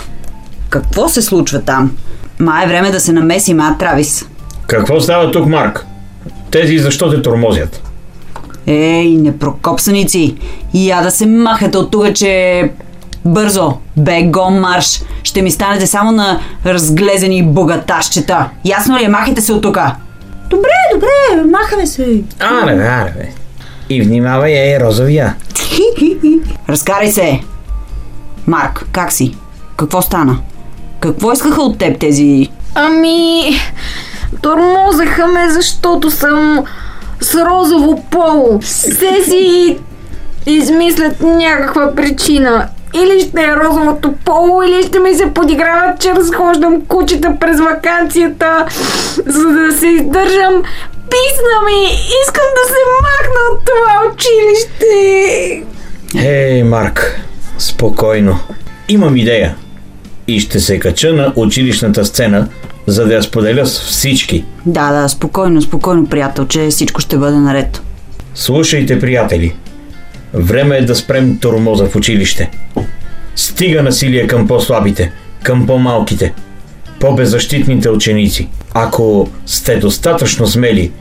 Какво 0.68 1.08
се 1.08 1.22
случва 1.22 1.60
там? 1.60 1.96
Ма 2.38 2.62
е 2.64 2.68
време 2.68 2.90
да 2.90 3.00
се 3.00 3.12
намесим, 3.12 3.60
а, 3.60 3.78
Травис? 3.78 4.26
Какво 4.66 5.00
става 5.00 5.30
тук, 5.30 5.46
Марк? 5.46 5.86
Тези 6.50 6.78
защо 6.78 7.10
те 7.10 7.22
тормозят? 7.22 7.82
Ей, 8.66 9.10
непрокопсаници! 9.10 10.34
Я 10.74 11.02
да 11.02 11.10
се 11.10 11.26
махате 11.26 11.78
от 11.78 11.90
тук, 11.90 12.14
че... 12.14 12.62
Бързо, 13.24 13.72
бегом 13.96 14.60
марш! 14.60 15.02
Ще 15.22 15.42
ми 15.42 15.50
станете 15.50 15.86
само 15.86 16.12
на 16.12 16.40
разглезени 16.66 17.42
богатащета. 17.42 18.48
Ясно 18.64 18.98
ли 18.98 19.04
е? 19.04 19.08
Махайте 19.08 19.40
се 19.40 19.52
от 19.52 19.62
тук! 19.62 19.78
Добре, 20.50 20.68
добре, 20.94 21.50
махаме 21.50 21.86
се. 21.86 22.22
Аре, 22.40 22.72
аре, 22.72 23.12
бе. 23.16 23.28
И 23.88 24.02
внимавай, 24.02 24.52
ей, 24.52 24.80
розовия. 24.80 25.34
Разкарай 26.68 27.12
се! 27.12 27.40
Марк, 28.46 28.86
как 28.92 29.12
си? 29.12 29.36
Какво 29.76 30.02
стана? 30.02 30.38
Какво 31.00 31.32
искаха 31.32 31.62
от 31.62 31.78
теб 31.78 31.98
тези... 31.98 32.48
Ами, 32.74 33.42
тормозаха 34.42 35.26
ме, 35.26 35.50
защото 35.50 36.10
съм 36.10 36.64
с 37.20 37.34
розово 37.34 38.04
поло. 38.10 38.58
Се 38.62 39.24
си 39.24 39.78
измислят 40.46 41.20
някаква 41.20 41.94
причина. 41.94 42.68
Или 42.94 43.20
ще 43.20 43.40
е 43.40 43.56
розовото 43.56 44.14
поло, 44.24 44.62
или 44.62 44.82
ще 44.82 44.98
ми 44.98 45.14
се 45.14 45.34
подиграват, 45.34 46.00
че 46.00 46.14
разхождам 46.14 46.86
кучета 46.86 47.36
през 47.40 47.60
вакансията, 47.60 48.66
за 49.26 49.48
да 49.48 49.72
се 49.72 49.86
издържам. 49.86 50.62
Писна 51.10 51.56
ми! 51.66 51.84
Искам 52.22 52.46
да 52.56 52.68
се 52.68 52.80
махна 53.02 53.40
от 53.52 53.60
това 53.64 54.12
училище! 54.12 55.62
Ей, 56.28 56.62
Марк, 56.62 57.20
спокойно. 57.58 58.38
Имам 58.88 59.16
идея. 59.16 59.54
И 60.28 60.40
ще 60.40 60.60
се 60.60 60.78
кача 60.78 61.12
на 61.12 61.32
училищната 61.36 62.04
сцена, 62.04 62.48
за 62.86 63.06
да 63.06 63.14
я 63.14 63.22
споделя 63.22 63.66
с 63.66 63.80
всички. 63.80 64.44
Да, 64.66 64.92
да, 64.92 65.08
спокойно, 65.08 65.62
спокойно, 65.62 66.06
приятел, 66.06 66.46
че 66.46 66.68
всичко 66.70 67.00
ще 67.00 67.16
бъде 67.16 67.36
наред. 67.36 67.82
Слушайте, 68.34 69.00
приятели. 69.00 69.54
Време 70.34 70.76
е 70.76 70.84
да 70.84 70.94
спрем 70.94 71.38
тормоза 71.38 71.86
в 71.86 71.96
училище. 71.96 72.50
Стига 73.36 73.82
насилие 73.82 74.26
към 74.26 74.48
по-слабите, 74.48 75.12
към 75.42 75.66
по-малките, 75.66 76.32
по-беззащитните 77.00 77.90
ученици. 77.90 78.48
Ако 78.74 79.28
сте 79.46 79.76
достатъчно 79.76 80.46
смели, 80.46 80.92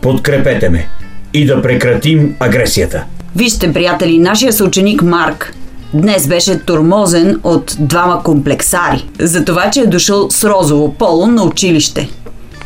подкрепете 0.00 0.68
ме 0.68 0.88
и 1.34 1.46
да 1.46 1.62
прекратим 1.62 2.36
агресията. 2.40 3.04
Вижте, 3.36 3.72
приятели, 3.72 4.18
нашия 4.18 4.52
съученик 4.52 5.02
Марк 5.02 5.54
днес 5.94 6.26
беше 6.26 6.58
тормозен 6.58 7.40
от 7.44 7.76
двама 7.78 8.22
комплексари 8.22 9.08
за 9.18 9.44
това, 9.44 9.70
че 9.70 9.80
е 9.80 9.86
дошъл 9.86 10.30
с 10.30 10.44
розово 10.44 10.94
поло 10.94 11.26
на 11.26 11.42
училище. 11.44 12.08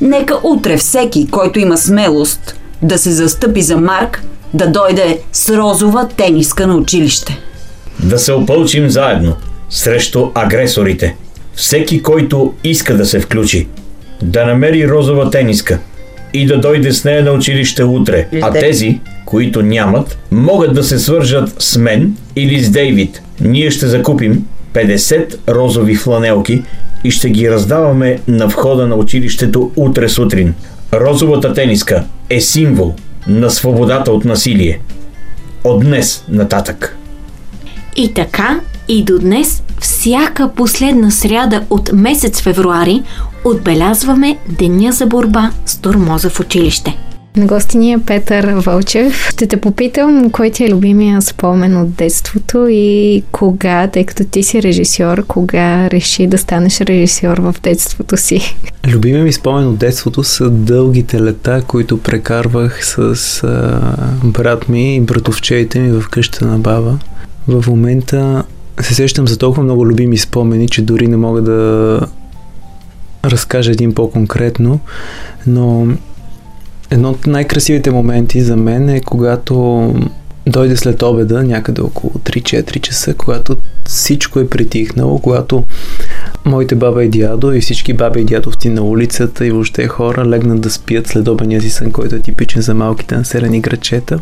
Нека 0.01 0.39
утре 0.43 0.77
всеки, 0.77 1.27
който 1.31 1.59
има 1.59 1.79
смелост 1.79 2.57
да 2.83 2.99
се 2.99 3.11
застъпи 3.11 3.63
за 3.63 3.77
Марк, 3.77 4.23
да 4.55 4.67
дойде 4.67 5.19
с 5.33 5.57
розова 5.57 6.09
тениска 6.17 6.67
на 6.67 6.77
училище. 6.77 7.39
Да 7.99 8.19
се 8.19 8.33
опълчим 8.33 8.91
заедно 8.91 9.37
срещу 9.71 10.31
агресорите. 10.35 11.17
Всеки, 11.55 12.03
който 12.03 12.55
иска 12.65 12.97
да 12.97 13.07
се 13.07 13.21
включи, 13.21 13.69
да 14.23 14.47
намери 14.47 14.89
розова 14.89 15.31
тениска 15.31 15.79
и 16.33 16.47
да 16.47 16.61
дойде 16.61 16.93
с 16.93 17.05
нея 17.05 17.23
на 17.23 17.33
училище 17.33 17.85
утре. 17.85 18.29
А 18.43 18.51
тези, 18.51 19.01
които 19.27 19.63
нямат, 19.63 20.19
могат 20.31 20.75
да 20.75 20.85
се 20.85 20.99
свържат 20.99 21.63
с 21.63 21.77
мен 21.77 22.17
или 22.37 22.61
с 22.61 22.71
Дейвид. 22.71 23.23
Ние 23.41 23.71
ще 23.71 23.87
закупим 23.87 24.45
50 24.75 25.37
розови 25.49 25.95
фланелки 25.95 26.63
и 27.05 27.11
ще 27.11 27.31
ги 27.31 27.51
раздаваме 27.51 28.19
на 28.29 28.47
входа 28.47 28.87
на 28.87 28.95
училището 28.95 29.71
утре 29.77 30.09
сутрин. 30.09 30.55
Розовата 30.93 31.55
тениска 31.55 32.05
е 32.31 32.41
символ 32.41 32.95
на 33.27 33.51
свободата 33.51 34.13
от 34.13 34.25
насилие. 34.25 34.81
От 35.65 35.81
днес 35.81 36.25
нататък. 36.29 36.97
И 37.97 38.15
така, 38.15 38.61
и 38.89 39.05
до 39.05 39.19
днес, 39.19 39.63
всяка 39.81 40.49
последна 40.57 41.11
сряда 41.11 41.63
от 41.71 41.93
месец 41.93 42.41
февруари, 42.41 43.03
отбелязваме 43.45 44.39
Деня 44.49 44.93
за 44.93 45.07
борба 45.07 45.51
с 45.67 45.77
тормоза 45.77 46.31
в 46.31 46.41
училище. 46.41 46.97
На 47.37 47.47
гости 47.47 47.79
ни 47.79 47.93
е 47.93 47.99
Петър 47.99 48.45
Вълчев. 48.45 49.29
Ще 49.31 49.47
те 49.47 49.57
попитам, 49.57 50.31
кой 50.31 50.51
ти 50.51 50.65
е 50.65 50.71
любимия 50.71 51.23
спомен 51.23 51.77
от 51.77 51.95
детството 51.95 52.67
и 52.71 53.23
кога, 53.33 53.89
тъй 53.89 54.05
като 54.05 54.25
ти 54.25 54.43
си 54.43 54.63
режисьор, 54.63 55.27
кога 55.27 55.91
реши 55.91 56.27
да 56.27 56.39
станеш 56.39 56.81
режисьор 56.81 57.39
в 57.39 57.55
детството 57.63 58.17
си? 58.17 58.57
Любимия 58.87 59.25
ми 59.25 59.33
спомен 59.33 59.69
от 59.69 59.79
детството 59.79 60.25
са 60.25 60.51
дългите 60.51 61.23
лета, 61.23 61.63
които 61.67 61.99
прекарвах 61.99 62.87
с 62.87 62.99
а, 63.45 63.81
брат 64.25 64.69
ми 64.69 64.97
и 64.97 65.01
братовчеите 65.01 65.81
ми 65.81 66.01
в 66.01 66.09
къщата 66.09 66.47
на 66.47 66.59
баба. 66.59 66.99
В 67.49 67.65
момента 67.67 68.45
се 68.81 68.95
сещам 68.95 69.29
за 69.29 69.39
толкова 69.39 69.63
много 69.63 69.87
любими 69.87 70.19
спомени, 70.19 70.69
че 70.69 70.83
дори 70.83 71.09
не 71.09 71.17
мога 71.17 71.43
да 71.43 72.01
разкажа 73.25 73.73
един 73.73 73.95
по-конкретно, 73.95 74.81
но 75.47 75.87
едно 76.91 77.11
от 77.11 77.27
най-красивите 77.27 77.91
моменти 77.91 78.41
за 78.41 78.57
мен 78.57 78.89
е 78.89 79.01
когато 79.01 79.95
дойде 80.47 80.77
след 80.77 81.03
обеда, 81.03 81.43
някъде 81.43 81.81
около 81.81 82.13
3-4 82.13 82.81
часа, 82.81 83.15
когато 83.15 83.57
всичко 83.85 84.41
е 84.41 84.49
притихнало, 84.49 85.19
когато 85.19 85.65
моите 86.45 86.75
баба 86.75 87.05
и 87.05 87.09
дядо 87.09 87.53
и 87.53 87.61
всички 87.61 87.93
баби 87.93 88.21
и 88.21 88.25
дядовци 88.25 88.69
на 88.69 88.83
улицата 88.83 89.47
и 89.47 89.51
въобще 89.51 89.87
хора 89.87 90.27
легнат 90.27 90.61
да 90.61 90.71
спят 90.71 91.07
след 91.07 91.29
обедния 91.29 91.61
си 91.61 91.71
сън, 91.71 91.93
който 91.93 92.15
е 92.15 92.21
типичен 92.21 92.63
за 92.63 92.75
малките 92.75 93.17
населени 93.17 93.61
градчета. 93.61 94.21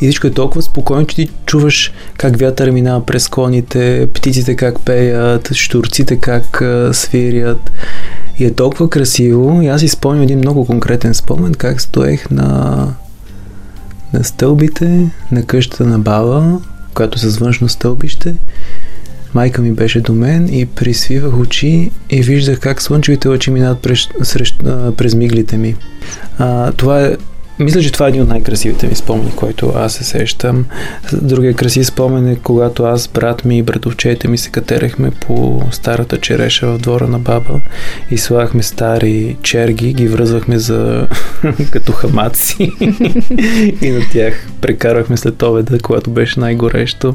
И 0.00 0.06
всичко 0.06 0.26
е 0.26 0.30
толкова 0.30 0.62
спокойно, 0.62 1.06
че 1.06 1.16
ти 1.16 1.30
чуваш 1.46 1.92
как 2.16 2.36
вятър 2.36 2.70
минава 2.70 3.06
през 3.06 3.22
склоните, 3.22 4.08
птиците 4.14 4.56
как 4.56 4.84
пеят, 4.84 5.54
штурците 5.54 6.16
как 6.16 6.62
свирят. 6.92 7.70
И 8.40 8.44
е 8.44 8.54
толкова 8.54 8.90
красиво. 8.90 9.62
И 9.62 9.66
аз 9.66 9.80
си 9.80 9.88
спомням 9.88 10.22
един 10.22 10.38
много 10.38 10.66
конкретен 10.66 11.14
спомен, 11.14 11.54
как 11.54 11.80
стоех 11.80 12.30
на, 12.30 12.86
на 14.12 14.24
стълбите 14.24 15.10
на 15.32 15.42
къщата 15.42 15.84
на 15.84 15.98
баба, 15.98 16.60
която 16.94 17.18
с 17.18 17.38
външно 17.38 17.68
стълбище. 17.68 18.34
Майка 19.34 19.62
ми 19.62 19.72
беше 19.72 20.00
до 20.00 20.12
мен 20.12 20.48
и 20.54 20.66
присвивах 20.66 21.38
очи 21.38 21.90
и 22.10 22.22
виждах 22.22 22.60
как 22.60 22.82
слънчевите 22.82 23.28
лъчи 23.28 23.50
минават 23.50 23.82
през, 23.82 24.08
срещ, 24.22 24.58
през 24.96 25.14
миглите 25.14 25.56
ми. 25.56 25.76
А, 26.38 26.72
това 26.72 27.00
е 27.00 27.16
Мисля, 27.60 27.80
че 27.80 27.92
това 27.92 28.06
е 28.06 28.08
един 28.08 28.22
от 28.22 28.28
най-красивите 28.28 28.86
ми 28.86 28.94
спомени, 28.94 29.32
който 29.36 29.72
аз 29.76 29.92
се 29.92 30.04
сещам. 30.04 30.64
Другия 31.12 31.54
красив 31.54 31.86
спомен 31.86 32.28
е 32.28 32.36
когато 32.36 32.84
аз, 32.84 33.08
брат 33.08 33.44
ми 33.44 33.58
и 33.58 33.62
братовчете 33.62 34.28
ми 34.28 34.38
се 34.38 34.50
катерехме 34.50 35.10
по 35.10 35.62
старата 35.70 36.18
череша 36.18 36.66
в 36.66 36.78
двора 36.78 37.08
на 37.08 37.18
баба 37.18 37.60
и 38.10 38.18
слагахме 38.18 38.62
стари 38.62 39.36
черги, 39.42 39.92
ги 39.92 40.08
връзвахме 40.08 40.58
за 40.58 41.08
като 41.70 41.92
хамаци 41.92 42.72
и 43.82 43.90
на 43.90 44.00
тях 44.12 44.48
прекарвахме 44.60 45.16
след 45.16 45.42
обеда, 45.42 45.78
когато 45.78 46.10
беше 46.10 46.40
най-горещо. 46.40 47.14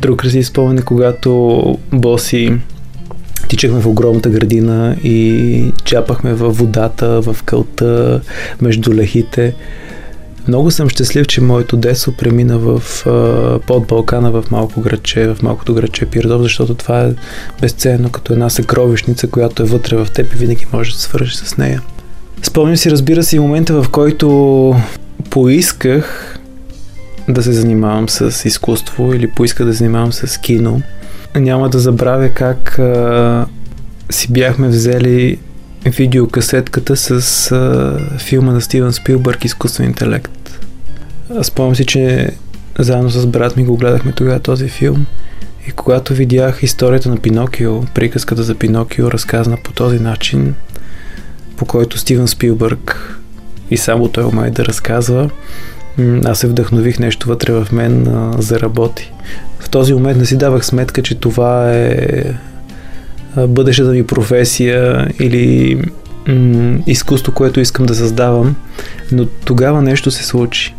Друг 0.00 0.20
красив 0.20 0.46
спомен 0.46 0.78
е 0.78 0.82
когато 0.82 1.78
боси 1.92 2.58
тичахме 3.48 3.80
в 3.80 3.86
огромната 3.86 4.30
градина 4.30 4.96
и 5.04 5.72
чапахме 5.84 6.34
във 6.34 6.58
водата, 6.58 7.20
в 7.20 7.36
кълта, 7.44 8.20
между 8.60 8.94
лехите. 8.94 9.54
Много 10.48 10.70
съм 10.70 10.88
щастлив, 10.88 11.26
че 11.26 11.40
моето 11.40 11.76
детство 11.76 12.12
премина 12.12 12.58
в, 12.58 12.82
под 13.66 13.86
Балкана 13.86 14.30
в 14.30 14.44
малко 14.50 14.80
градче, 14.80 15.26
в 15.26 15.42
малкото 15.42 15.74
градче 15.74 16.06
Пирдов, 16.06 16.42
защото 16.42 16.74
това 16.74 17.00
е 17.00 17.12
безценно 17.60 18.10
като 18.10 18.32
една 18.32 18.50
съкровищница, 18.50 19.26
която 19.26 19.62
е 19.62 19.66
вътре 19.66 19.96
в 19.96 20.08
теб 20.14 20.34
и 20.34 20.36
винаги 20.36 20.66
можеш 20.72 20.92
да 20.92 21.00
свържеш 21.00 21.34
с 21.34 21.56
нея. 21.56 21.82
Спомням 22.42 22.76
си, 22.76 22.90
разбира 22.90 23.22
се, 23.22 23.36
и 23.36 23.38
момента, 23.38 23.82
в 23.82 23.88
който 23.88 24.76
поисках 25.30 26.38
да 27.28 27.42
се 27.42 27.52
занимавам 27.52 28.08
с 28.08 28.44
изкуство 28.44 29.14
или 29.14 29.30
поисках 29.30 29.66
да 29.66 29.72
се 29.72 29.78
занимавам 29.78 30.12
с 30.12 30.38
кино– 30.40 30.82
няма 31.36 31.68
да 31.68 31.78
забравя 31.78 32.28
как 32.28 32.78
а, 32.78 33.46
си 34.10 34.32
бяхме 34.32 34.68
взели 34.68 35.38
видеокасетката 35.84 36.96
с 36.96 37.10
а, 37.52 37.98
филма 38.18 38.52
на 38.52 38.60
Стивен 38.60 38.92
Спилбърг 38.92 39.44
Изкуствен 39.44 39.86
интелект. 39.86 40.60
Спомням 41.42 41.76
си, 41.76 41.86
че 41.86 42.30
заедно 42.78 43.10
с 43.10 43.26
брат 43.26 43.56
ми 43.56 43.64
го 43.64 43.76
гледахме 43.76 44.12
тогава 44.12 44.40
този 44.40 44.68
филм 44.68 45.06
и 45.68 45.70
когато 45.70 46.14
видях 46.14 46.62
историята 46.62 47.08
на 47.08 47.16
Пинокио, 47.16 47.84
приказката 47.84 48.42
за 48.42 48.54
Пинокио, 48.54 49.10
разказана 49.10 49.58
по 49.64 49.72
този 49.72 49.98
начин, 49.98 50.54
по 51.56 51.64
който 51.64 51.98
Стивен 51.98 52.28
Спилбърг 52.28 53.18
и 53.70 53.76
само 53.76 54.08
той 54.08 54.24
умее 54.24 54.50
да 54.50 54.64
разказва, 54.64 55.30
аз 56.24 56.38
се 56.38 56.46
вдъхнових 56.46 56.98
нещо 56.98 57.28
вътре 57.28 57.52
в 57.52 57.66
мен 57.72 58.06
а, 58.06 58.42
за 58.42 58.60
работи. 58.60 59.12
В 59.58 59.70
този 59.70 59.94
момент 59.94 60.18
не 60.18 60.26
си 60.26 60.36
давах 60.36 60.66
сметка, 60.66 61.02
че 61.02 61.14
това 61.14 61.72
е 61.72 62.24
бъдещата 63.36 63.90
ми 63.90 64.06
професия 64.06 65.08
или 65.20 65.76
м- 66.28 66.78
изкуство, 66.86 67.32
което 67.32 67.60
искам 67.60 67.86
да 67.86 67.94
създавам, 67.94 68.56
но 69.12 69.26
тогава 69.26 69.82
нещо 69.82 70.10
се 70.10 70.24
случи. 70.24 70.74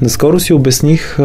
Наскоро 0.00 0.40
си 0.40 0.52
обясних 0.52 1.16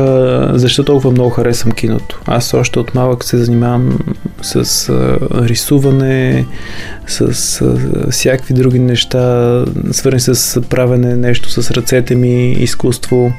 защо 0.53 0.84
толкова 0.84 1.12
много 1.12 1.29
харесвам 1.29 1.71
киното. 1.71 2.21
Аз 2.25 2.53
още 2.53 2.79
от 2.79 2.95
малък 2.95 3.23
се 3.23 3.38
занимавам 3.38 3.99
с 4.41 4.89
рисуване, 5.34 6.45
с 7.08 7.62
а, 7.62 8.12
всякакви 8.12 8.53
други 8.53 8.79
неща, 8.79 9.65
свързани 9.91 10.36
с 10.36 10.62
правене 10.62 11.15
нещо 11.15 11.49
с 11.49 11.71
ръцете 11.71 12.15
ми, 12.15 12.51
изкуство, 12.51 13.34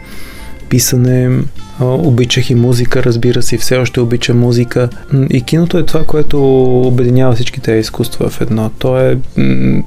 писане. 0.69 1.39
Обичах 1.81 2.51
и 2.51 2.55
музика, 2.55 3.03
разбира 3.03 3.43
се, 3.43 3.59
все 3.59 3.77
още 3.77 4.01
обичам 4.01 4.39
музика. 4.39 4.89
И 5.31 5.43
киното 5.43 5.79
е 5.79 5.87
това, 5.87 6.05
което 6.05 6.65
обединява 6.87 7.35
всички 7.35 7.61
тези 7.61 7.81
изкуства 7.81 8.29
в 8.29 8.41
едно. 8.41 8.71
То 8.79 8.99
е 9.01 9.19
м- 9.37 9.83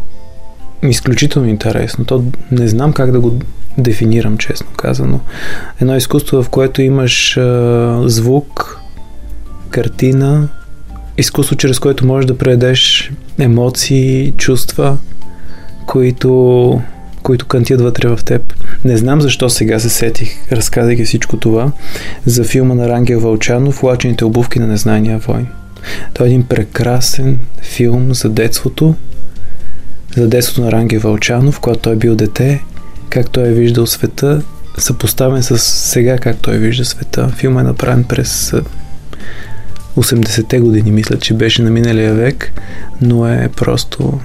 изключително 0.83 1.47
интересно. 1.47 2.05
То 2.05 2.23
не 2.51 2.67
знам 2.67 2.93
как 2.93 3.11
да 3.11 3.19
го 3.19 3.39
дефинирам, 3.77 4.37
честно 4.37 4.67
казано. 4.77 5.19
Едно 5.81 5.95
изкуство, 5.95 6.43
в 6.43 6.49
което 6.49 6.81
имаш 6.81 7.37
а, 7.37 8.03
звук, 8.05 8.79
картина, 9.69 10.47
изкуство, 11.17 11.55
чрез 11.55 11.79
което 11.79 12.05
можеш 12.05 12.25
да 12.25 12.37
предадеш 12.37 13.11
емоции, 13.39 14.33
чувства, 14.37 14.97
които, 15.85 16.81
които 17.23 17.45
кантят 17.45 17.81
вътре 17.81 18.07
в 18.07 18.19
теб. 18.25 18.53
Не 18.85 18.97
знам 18.97 19.21
защо 19.21 19.49
сега 19.49 19.79
се 19.79 19.89
сетих, 19.89 20.51
разказайки 20.51 21.05
всичко 21.05 21.37
това, 21.37 21.71
за 22.25 22.43
филма 22.43 22.75
на 22.75 22.89
Рангел 22.89 23.19
Вълчанов 23.19 23.83
«Лачените 23.83 24.25
обувки 24.25 24.59
на 24.59 24.67
незнания 24.67 25.17
войн». 25.17 25.47
Той 26.13 26.27
е 26.27 26.29
един 26.29 26.43
прекрасен 26.43 27.39
филм 27.61 28.13
за 28.13 28.29
детството, 28.29 28.95
за 30.15 30.27
детството 30.27 30.61
на 30.61 30.71
Рангел 30.71 30.99
Вълчанов, 30.99 31.59
когато 31.59 31.79
той 31.79 31.93
е 31.93 31.95
бил 31.95 32.15
дете 32.15 32.63
как 33.13 33.29
той 33.29 33.47
е 33.47 33.53
виждал 33.53 33.87
света, 33.87 34.41
съпоставен 34.77 35.43
с 35.43 35.59
сега 35.59 36.17
как 36.17 36.37
той 36.37 36.57
вижда 36.57 36.85
света. 36.85 37.29
Филмът 37.29 37.61
е 37.61 37.67
направен 37.67 38.03
през 38.03 38.53
80-те 39.97 40.59
години, 40.59 40.91
мисля, 40.91 41.17
че 41.17 41.33
беше 41.33 41.61
на 41.61 41.69
миналия 41.69 42.13
век, 42.13 42.61
но 43.01 43.27
е 43.27 43.49
просто 43.55 44.19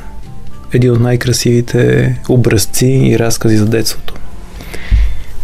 един 0.72 0.92
от 0.92 1.00
най-красивите 1.00 2.14
образци 2.28 2.86
и 2.86 3.18
разкази 3.18 3.56
за 3.56 3.66
детството. 3.66 4.14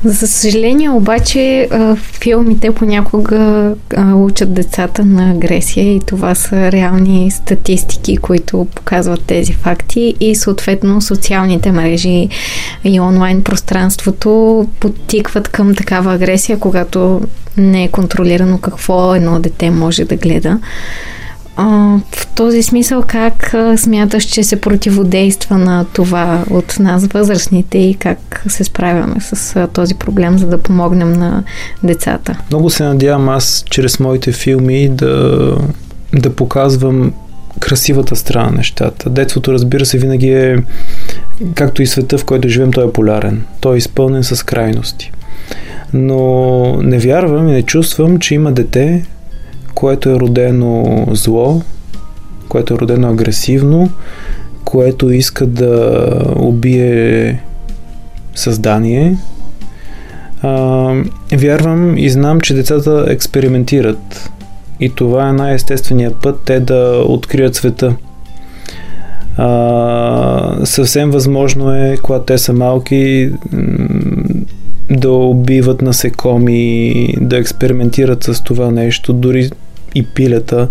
За 0.05 0.27
съжаление 0.27 0.91
обаче 0.91 1.69
филмите 1.97 2.75
понякога 2.75 3.75
учат 4.15 4.55
децата 4.55 5.05
на 5.05 5.31
агресия 5.31 5.95
и 5.95 6.01
това 6.01 6.35
са 6.35 6.73
реални 6.73 7.31
статистики, 7.31 8.17
които 8.17 8.67
показват 8.75 9.23
тези 9.27 9.53
факти 9.53 10.15
и 10.21 10.35
съответно 10.35 11.01
социалните 11.01 11.73
мрежи 11.73 12.29
и 12.85 13.01
онлайн 13.01 13.43
пространството 13.43 14.67
подтикват 14.81 15.49
към 15.49 15.75
такава 15.75 16.15
агресия, 16.15 16.59
когато 16.59 17.21
не 17.57 17.85
е 17.85 17.89
контролирано 17.89 18.59
какво 18.59 19.15
едно 19.15 19.41
дете 19.41 19.71
може 19.71 20.05
да 20.05 20.17
гледа. 20.17 20.59
А, 21.57 21.99
в 22.13 22.27
този 22.35 22.63
смисъл 22.63 23.05
как 23.07 23.55
смяташ, 23.77 24.25
че 24.25 24.43
се 24.43 24.61
противодейства 24.61 25.59
на 25.59 25.85
това 25.85 26.45
от 26.51 26.79
нас 26.79 27.07
възрастните 27.07 27.79
и 27.79 27.95
как 27.95 28.45
се 28.49 28.65
справяме 28.65 29.21
с 29.21 29.69
този 29.73 29.95
проблем, 29.95 30.39
за 30.39 30.47
да 30.47 30.59
помогнем 30.59 31.13
на 31.13 31.45
децата? 31.83 32.39
Много 32.51 32.71
се 32.71 32.85
надявам 32.85 33.29
аз 33.29 33.65
чрез 33.71 34.01
моите 34.01 34.33
филми 34.33 34.89
да, 34.89 35.57
да 36.13 36.37
показвам 36.37 37.13
красивата 37.61 38.17
страна 38.17 38.51
на 38.51 38.57
нещата. 38.57 39.11
Детството, 39.11 39.53
разбира 39.53 39.87
се, 39.87 39.99
винаги 39.99 40.33
е, 40.33 40.63
както 41.55 41.83
и 41.83 41.87
света, 41.87 42.19
в 42.19 42.25
който 42.25 42.49
живеем, 42.49 42.73
той 42.73 42.89
е 42.89 42.93
полярен. 42.93 43.45
Той 43.61 43.75
е 43.75 43.79
изпълнен 43.79 44.25
с 44.25 44.43
крайности. 44.43 45.13
Но 45.93 46.83
не 46.83 46.99
вярвам 46.99 47.49
и 47.49 47.53
не 47.53 47.63
чувствам, 47.63 48.19
че 48.19 48.35
има 48.35 48.53
дете, 48.53 49.05
което 49.75 50.09
е 50.11 50.21
родено 50.21 51.07
зло, 51.13 51.63
което 52.49 52.75
е 52.75 52.79
родено 52.79 53.09
агресивно, 53.09 53.91
което 54.65 55.11
иска 55.11 55.47
да 55.47 56.03
убие 56.37 57.41
създание. 58.35 59.17
А, 60.43 60.95
вярвам 61.33 61.99
и 61.99 62.11
знам, 62.11 62.41
че 62.41 62.55
децата 62.55 63.07
експериментират. 63.09 64.31
И 64.81 64.91
това 64.91 65.29
е 65.29 65.33
най-естественият 65.33 66.17
път 66.23 66.41
те 66.45 66.61
да 66.61 67.05
открият 67.07 67.55
света. 67.55 67.95
А, 69.37 70.57
съвсем 70.65 71.11
възможно 71.11 71.75
е, 71.75 71.97
когато 72.03 72.25
те 72.25 72.39
са 72.39 72.53
малки, 72.53 73.31
да 74.91 75.11
убиват 75.11 75.83
насекоми, 75.83 77.15
да 77.21 77.39
експериментират 77.39 78.25
с 78.25 78.43
това 78.43 78.71
нещо, 78.71 79.13
дори 79.13 79.51
и 79.95 80.07
пилета. 80.07 80.69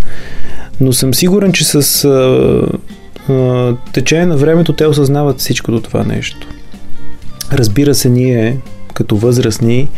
Но 0.82 0.94
съм 0.94 1.14
сигурен, 1.14 1.52
че 1.54 1.66
с 1.66 2.06
а, 2.06 3.34
а, 3.34 3.76
течение 3.94 4.26
на 4.26 4.38
времето 4.38 4.74
те 4.74 4.86
осъзнават 4.86 5.40
всичкото 5.40 5.82
това 5.82 6.04
нещо. 6.04 6.48
Разбира 7.52 7.96
се, 7.96 8.10
ние 8.10 8.58
като 8.94 9.18
възрастни 9.18 9.90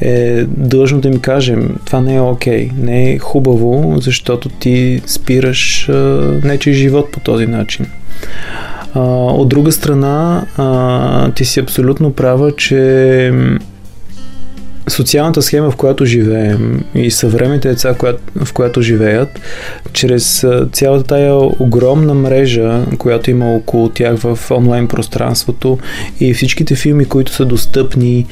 е 0.00 0.44
дължно 0.44 1.00
да 1.00 1.08
им 1.08 1.20
кажем 1.20 1.76
това 1.84 2.00
не 2.00 2.14
е 2.14 2.20
окей, 2.20 2.68
okay, 2.68 2.72
не 2.82 3.12
е 3.12 3.18
хубаво, 3.18 3.96
защото 4.00 4.48
ти 4.48 5.02
спираш 5.06 5.88
а, 5.88 5.92
нечи 6.44 6.72
живот 6.72 7.12
по 7.12 7.20
този 7.20 7.46
начин. 7.46 7.86
А, 8.94 9.00
от 9.14 9.48
друга 9.48 9.72
страна, 9.72 10.46
а, 10.56 11.30
ти 11.30 11.44
си 11.44 11.60
абсолютно 11.60 12.12
права, 12.12 12.56
че 12.56 13.32
социалната 14.88 15.42
схема, 15.42 15.70
в 15.70 15.76
която 15.76 16.04
живеем 16.04 16.84
и 16.94 17.10
съвременните 17.10 17.68
деца, 17.68 17.94
в 18.36 18.52
която 18.52 18.82
живеят, 18.82 19.40
чрез 19.92 20.46
цялата 20.72 21.04
тая 21.04 21.34
огромна 21.34 22.14
мрежа, 22.14 22.86
която 22.98 23.30
има 23.30 23.54
около 23.54 23.88
тях 23.88 24.16
в 24.18 24.38
онлайн 24.50 24.88
пространството 24.88 25.78
и 26.20 26.34
всичките 26.34 26.74
филми, 26.74 27.04
които 27.04 27.32
са 27.32 27.44
достъпни 27.44 28.26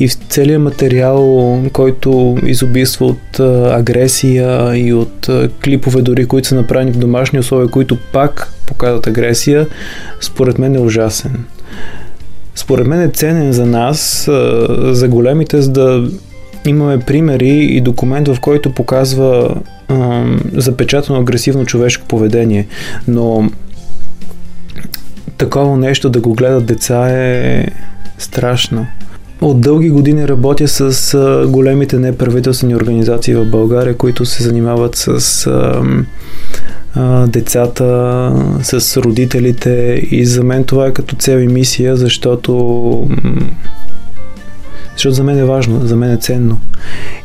и 0.00 0.08
целият 0.08 0.62
материал, 0.62 1.62
който 1.72 2.38
изобилства 2.46 3.06
от 3.06 3.40
агресия 3.72 4.76
и 4.76 4.92
от 4.92 5.30
клипове 5.64 6.02
дори, 6.02 6.26
които 6.26 6.48
са 6.48 6.54
направени 6.54 6.92
в 6.92 6.98
домашни 6.98 7.38
условия, 7.38 7.68
които 7.68 7.98
пак 8.12 8.52
показват 8.66 9.06
агресия, 9.06 9.66
според 10.20 10.58
мен 10.58 10.74
е 10.74 10.78
ужасен. 10.80 11.44
Според 12.56 12.86
мен 12.86 13.00
е 13.00 13.08
ценен 13.08 13.52
за 13.52 13.66
нас, 13.66 14.24
за 14.90 15.08
големите, 15.08 15.62
за 15.62 15.72
да 15.72 16.10
имаме 16.64 16.98
примери 16.98 17.58
и 17.58 17.80
документ, 17.80 18.28
в 18.28 18.40
който 18.40 18.74
показва 18.74 19.54
запечатано 20.52 21.20
агресивно 21.20 21.66
човешко 21.66 22.06
поведение. 22.08 22.66
Но 23.08 23.50
такова 25.38 25.76
нещо 25.76 26.10
да 26.10 26.20
го 26.20 26.34
гледат 26.34 26.66
деца 26.66 27.08
е 27.08 27.66
страшно. 28.18 28.86
От 29.40 29.60
дълги 29.60 29.90
години 29.90 30.28
работя 30.28 30.68
с 30.68 31.14
а, 31.14 31.46
големите 31.48 31.98
неправителствени 31.98 32.76
организации 32.76 33.34
в 33.34 33.50
България, 33.50 33.96
които 33.96 34.24
се 34.24 34.42
занимават 34.42 34.96
с 34.96 35.46
а, 35.46 35.82
децата, 37.26 38.32
с 38.62 38.96
родителите 38.96 40.02
и 40.10 40.26
за 40.26 40.44
мен 40.44 40.64
това 40.64 40.86
е 40.86 40.92
като 40.92 41.16
цел 41.16 41.38
и 41.38 41.46
мисия, 41.46 41.96
защото 41.96 43.08
защото 44.92 45.14
за 45.14 45.24
мен 45.24 45.38
е 45.38 45.44
важно, 45.44 45.86
за 45.86 45.96
мен 45.96 46.10
е 46.10 46.16
ценно. 46.16 46.58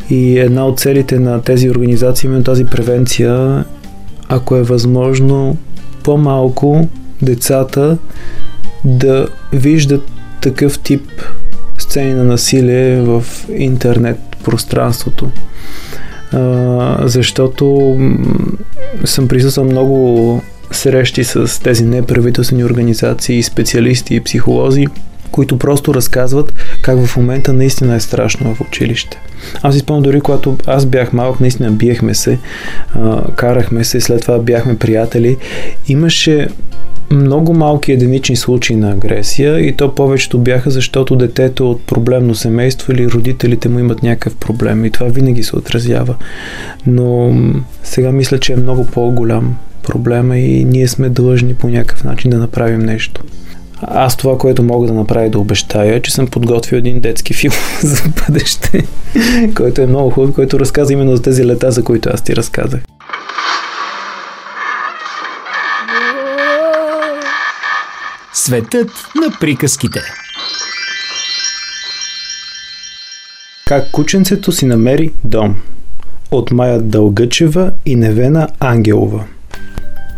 И 0.10 0.40
една 0.40 0.66
от 0.66 0.80
целите 0.80 1.20
на 1.20 1.42
тези 1.42 1.70
организации 1.70 2.28
именно 2.28 2.44
тази 2.44 2.66
превенция, 2.66 3.66
ако 4.28 4.56
е 4.56 4.64
възможно, 4.64 5.58
по-малко 6.04 6.88
децата 7.22 7.98
да 8.86 9.28
виждат 9.54 10.04
такъв 10.42 10.80
тип 10.80 11.04
сцени 11.78 12.14
на 12.14 12.24
насилие 12.24 13.02
в 13.02 13.26
интернет 13.58 14.20
пространството. 14.44 15.32
Защото 17.02 17.98
съм 19.06 19.28
присъствал 19.28 19.66
много 19.66 20.42
срещи 20.72 21.24
с 21.24 21.64
тези 21.64 21.86
неправителствени 21.86 22.64
организации, 22.64 23.44
специалисти 23.44 24.16
и 24.16 24.22
психолози, 24.22 24.88
които 25.32 25.58
просто 25.58 25.94
разказват 25.94 26.54
как 26.82 27.06
в 27.06 27.18
момента 27.18 27.54
наистина 27.54 27.96
е 27.96 28.00
страшно 28.00 28.56
в 28.56 28.62
училище. 28.62 29.22
Аз 29.62 29.74
си 29.74 29.80
спомням 29.80 30.04
дори 30.04 30.22
когато 30.22 30.58
аз 30.68 30.86
бях 30.86 31.14
малък, 31.14 31.40
наистина 31.40 31.72
биехме 31.72 32.14
се, 32.14 32.40
карахме 33.36 33.84
се, 33.84 34.02
след 34.02 34.22
това 34.22 34.40
бяхме 34.40 34.78
приятели. 34.78 35.38
Имаше 35.88 36.48
много 37.12 37.54
малки 37.54 37.92
единични 37.92 38.36
случаи 38.36 38.76
на 38.76 38.92
агресия 38.92 39.60
и 39.60 39.76
то 39.76 39.96
повечето 39.96 40.40
бяха 40.40 40.72
защото 40.72 41.16
детето 41.16 41.72
от 41.72 41.82
проблемно 41.82 42.36
семейство 42.36 42.92
или 42.92 43.10
родителите 43.10 43.70
му 43.70 43.80
имат 43.80 44.04
някакъв 44.04 44.36
проблем 44.36 44.86
и 44.86 44.92
това 44.92 45.08
винаги 45.08 45.44
се 45.44 45.56
отразява. 45.56 46.16
Но 46.88 47.36
сега 47.84 48.12
мисля, 48.12 48.40
че 48.40 48.54
е 48.54 48.56
много 48.56 48.86
по-голям 48.86 49.58
проблема 49.84 50.38
и 50.38 50.64
ние 50.64 50.88
сме 50.88 51.10
длъжни 51.10 51.54
по 51.54 51.68
някакъв 51.68 52.04
начин 52.04 52.32
да 52.32 52.38
направим 52.38 52.80
нещо. 52.80 53.22
Аз 53.82 54.18
това, 54.18 54.38
което 54.38 54.64
мога 54.64 54.88
да 54.88 54.94
направя 54.94 55.30
да 55.30 55.40
обещая, 55.40 55.96
е, 55.96 56.02
че 56.02 56.14
съм 56.14 56.28
подготвил 56.28 56.78
един 56.78 57.00
детски 57.00 57.34
филм 57.34 57.54
за 57.82 58.04
бъдеще, 58.28 58.84
който 59.56 59.82
е 59.82 59.88
много 59.88 60.10
хубав, 60.10 60.36
който 60.36 60.60
разказва 60.60 60.94
именно 60.94 61.16
за 61.16 61.22
тези 61.22 61.46
лета, 61.46 61.72
за 61.72 61.84
които 61.84 62.10
аз 62.14 62.22
ти 62.22 62.36
разказах. 62.36 62.82
Светът 68.46 68.92
на 69.16 69.38
приказките. 69.40 70.02
Как 73.66 73.92
кученцето 73.92 74.52
си 74.52 74.66
намери 74.66 75.12
дом. 75.24 75.56
От 76.32 76.52
Майя 76.52 76.82
Дългъчева 76.82 77.72
и 77.86 77.96
Невена 77.96 78.48
Ангелова. 78.60 79.24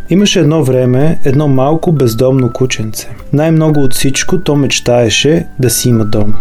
Имаше 0.09 0.39
едно 0.39 0.63
време 0.63 1.19
едно 1.25 1.47
малко 1.47 1.91
бездомно 1.91 2.53
кученце. 2.53 3.09
Най-много 3.33 3.79
от 3.79 3.93
всичко 3.93 4.41
то 4.41 4.55
мечтаеше 4.55 5.47
да 5.59 5.69
си 5.69 5.89
има 5.89 6.05
дом. 6.05 6.33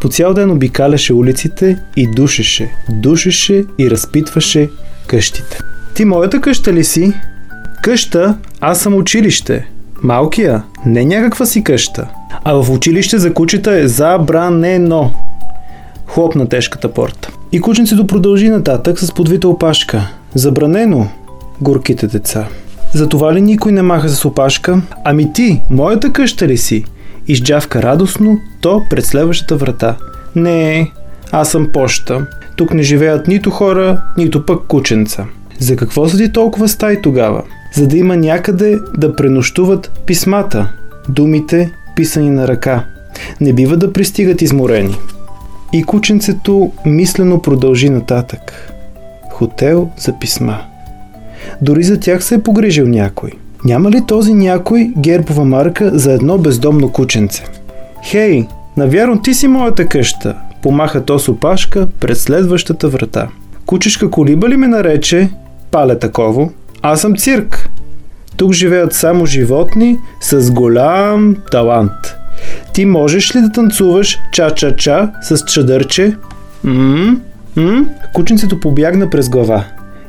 По 0.00 0.08
цял 0.08 0.34
ден 0.34 0.50
обикаляше 0.50 1.12
улиците 1.12 1.78
и 1.96 2.10
душеше, 2.10 2.70
душеше 2.88 3.64
и 3.78 3.90
разпитваше 3.90 4.70
къщите. 5.06 5.58
Ти 5.94 6.04
моята 6.04 6.40
къща 6.40 6.72
ли 6.72 6.84
си? 6.84 7.12
Къща? 7.82 8.38
Аз 8.60 8.80
съм 8.80 8.94
училище. 8.94 9.75
Малкия? 10.02 10.62
Не 10.86 11.04
някаква 11.04 11.46
си 11.46 11.64
къща. 11.64 12.08
А 12.44 12.62
в 12.62 12.70
училище 12.70 13.18
за 13.18 13.34
кучета 13.34 13.72
е 13.72 13.88
забранено. 13.88 15.10
Хлопна 16.06 16.48
тежката 16.48 16.92
порта. 16.92 17.30
И 17.52 17.60
кученцето 17.60 18.06
продължи 18.06 18.48
нататък 18.48 18.98
с 18.98 19.14
подвита 19.14 19.48
опашка. 19.48 20.10
Забранено, 20.34 21.08
горките 21.60 22.06
деца. 22.06 22.48
Затова 22.94 23.34
ли 23.34 23.40
никой 23.40 23.72
не 23.72 23.82
маха 23.82 24.08
с 24.08 24.24
опашка? 24.24 24.82
Ами 25.04 25.32
ти, 25.32 25.62
моята 25.70 26.12
къща 26.12 26.48
ли 26.48 26.56
си? 26.56 26.84
Изджавка 27.28 27.82
радостно, 27.82 28.38
то 28.60 28.82
пред 28.90 29.06
следващата 29.06 29.56
врата. 29.56 29.96
Не, 30.36 30.92
аз 31.32 31.50
съм 31.50 31.68
поща. 31.72 32.26
Тук 32.56 32.74
не 32.74 32.82
живеят 32.82 33.28
нито 33.28 33.50
хора, 33.50 34.02
нито 34.16 34.46
пък 34.46 34.66
кученца. 34.68 35.24
За 35.58 35.76
какво 35.76 36.08
са 36.08 36.16
ти 36.16 36.32
толкова 36.32 36.68
стаи 36.68 37.02
тогава? 37.02 37.42
За 37.72 37.88
да 37.88 37.96
има 37.96 38.16
някъде 38.16 38.78
да 38.96 39.16
пренощуват 39.16 40.00
писмата, 40.06 40.72
думите, 41.08 41.70
писани 41.96 42.30
на 42.30 42.48
ръка. 42.48 42.84
Не 43.40 43.52
бива 43.52 43.76
да 43.76 43.92
пристигат 43.92 44.42
изморени. 44.42 44.96
И 45.72 45.82
кученцето 45.82 46.72
мислено 46.86 47.42
продължи 47.42 47.90
нататък. 47.90 48.72
Хотел 49.30 49.90
за 49.98 50.18
писма. 50.18 50.58
Дори 51.62 51.82
за 51.82 52.00
тях 52.00 52.24
се 52.24 52.34
е 52.34 52.42
погрижил 52.42 52.88
някой. 52.88 53.30
Няма 53.64 53.90
ли 53.90 54.02
този 54.06 54.34
някой 54.34 54.92
гербова 54.98 55.44
марка 55.44 55.90
за 55.94 56.12
едно 56.12 56.38
бездомно 56.38 56.92
кученце? 56.92 57.44
Хей, 58.04 58.46
навярно 58.76 59.22
ти 59.22 59.34
си 59.34 59.48
моята 59.48 59.86
къща, 59.86 60.34
помаха 60.62 61.04
то 61.04 61.18
с 61.18 61.28
опашка 61.28 61.88
пред 62.00 62.18
следващата 62.18 62.88
врата. 62.88 63.28
Кучешка 63.66 64.10
колиба 64.10 64.48
ли 64.48 64.56
ме 64.56 64.66
нарече? 64.66 65.30
Пале 65.70 65.98
таково. 65.98 66.52
Аз 66.82 67.00
съм 67.00 67.16
цирк. 67.16 67.68
Тук 68.36 68.52
живеят 68.52 68.92
само 68.92 69.26
животни 69.26 69.96
с 70.20 70.50
голям 70.50 71.36
талант. 71.50 72.16
Ти 72.72 72.84
можеш 72.84 73.36
ли 73.36 73.40
да 73.40 73.52
танцуваш 73.52 74.18
ча-ча-ча 74.32 75.10
с 75.22 75.44
чадърче? 75.44 76.16
М? 76.64 77.16
Кученцето 78.14 78.60
побягна 78.60 79.10
през 79.10 79.28
глава. 79.28 79.64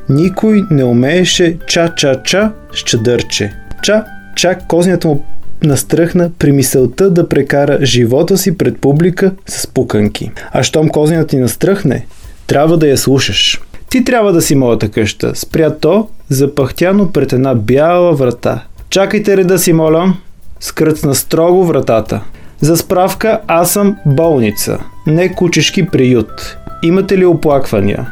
Никой 0.08 0.64
не 0.70 0.84
умееше 0.84 1.58
ча-ча-ча 1.58 2.50
с 2.72 2.78
чадърче. 2.78 3.52
Ча-ча 3.82 4.66
кознината 4.66 5.08
му 5.08 5.24
настръхна 5.62 6.30
при 6.38 6.52
мисълта 6.52 7.10
да 7.10 7.28
прекара 7.28 7.78
живота 7.82 8.38
си 8.38 8.58
пред 8.58 8.80
публика 8.80 9.32
с 9.46 9.66
пуканки. 9.66 10.30
А 10.52 10.62
щом 10.62 10.88
кознината 10.88 11.26
ти 11.26 11.36
настръхне, 11.36 12.06
трябва 12.46 12.78
да 12.78 12.88
я 12.88 12.98
слушаш. 12.98 13.60
Ти 13.90 14.04
трябва 14.04 14.32
да 14.32 14.42
си 14.42 14.54
моята 14.54 14.88
къща. 14.88 15.32
Спря 15.34 15.70
то, 15.70 16.08
запахтяно 16.28 17.12
пред 17.12 17.32
една 17.32 17.54
бяла 17.54 18.12
врата. 18.12 18.62
Чакайте 18.90 19.36
реда 19.36 19.58
си, 19.58 19.72
моля. 19.72 20.14
Скръцна 20.60 21.14
строго 21.14 21.64
вратата. 21.64 22.20
За 22.60 22.76
справка, 22.76 23.40
аз 23.46 23.70
съм 23.70 23.96
болница, 24.06 24.78
не 25.06 25.34
кучешки 25.34 25.86
приют. 25.86 26.56
Имате 26.82 27.18
ли 27.18 27.24
оплаквания? 27.24 28.08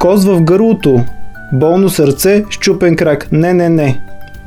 Коз 0.00 0.24
в 0.24 0.40
гърлото, 0.40 1.04
болно 1.52 1.88
сърце, 1.88 2.44
щупен 2.50 2.96
крак. 2.96 3.28
Не, 3.32 3.54
не, 3.54 3.68
не. 3.68 4.00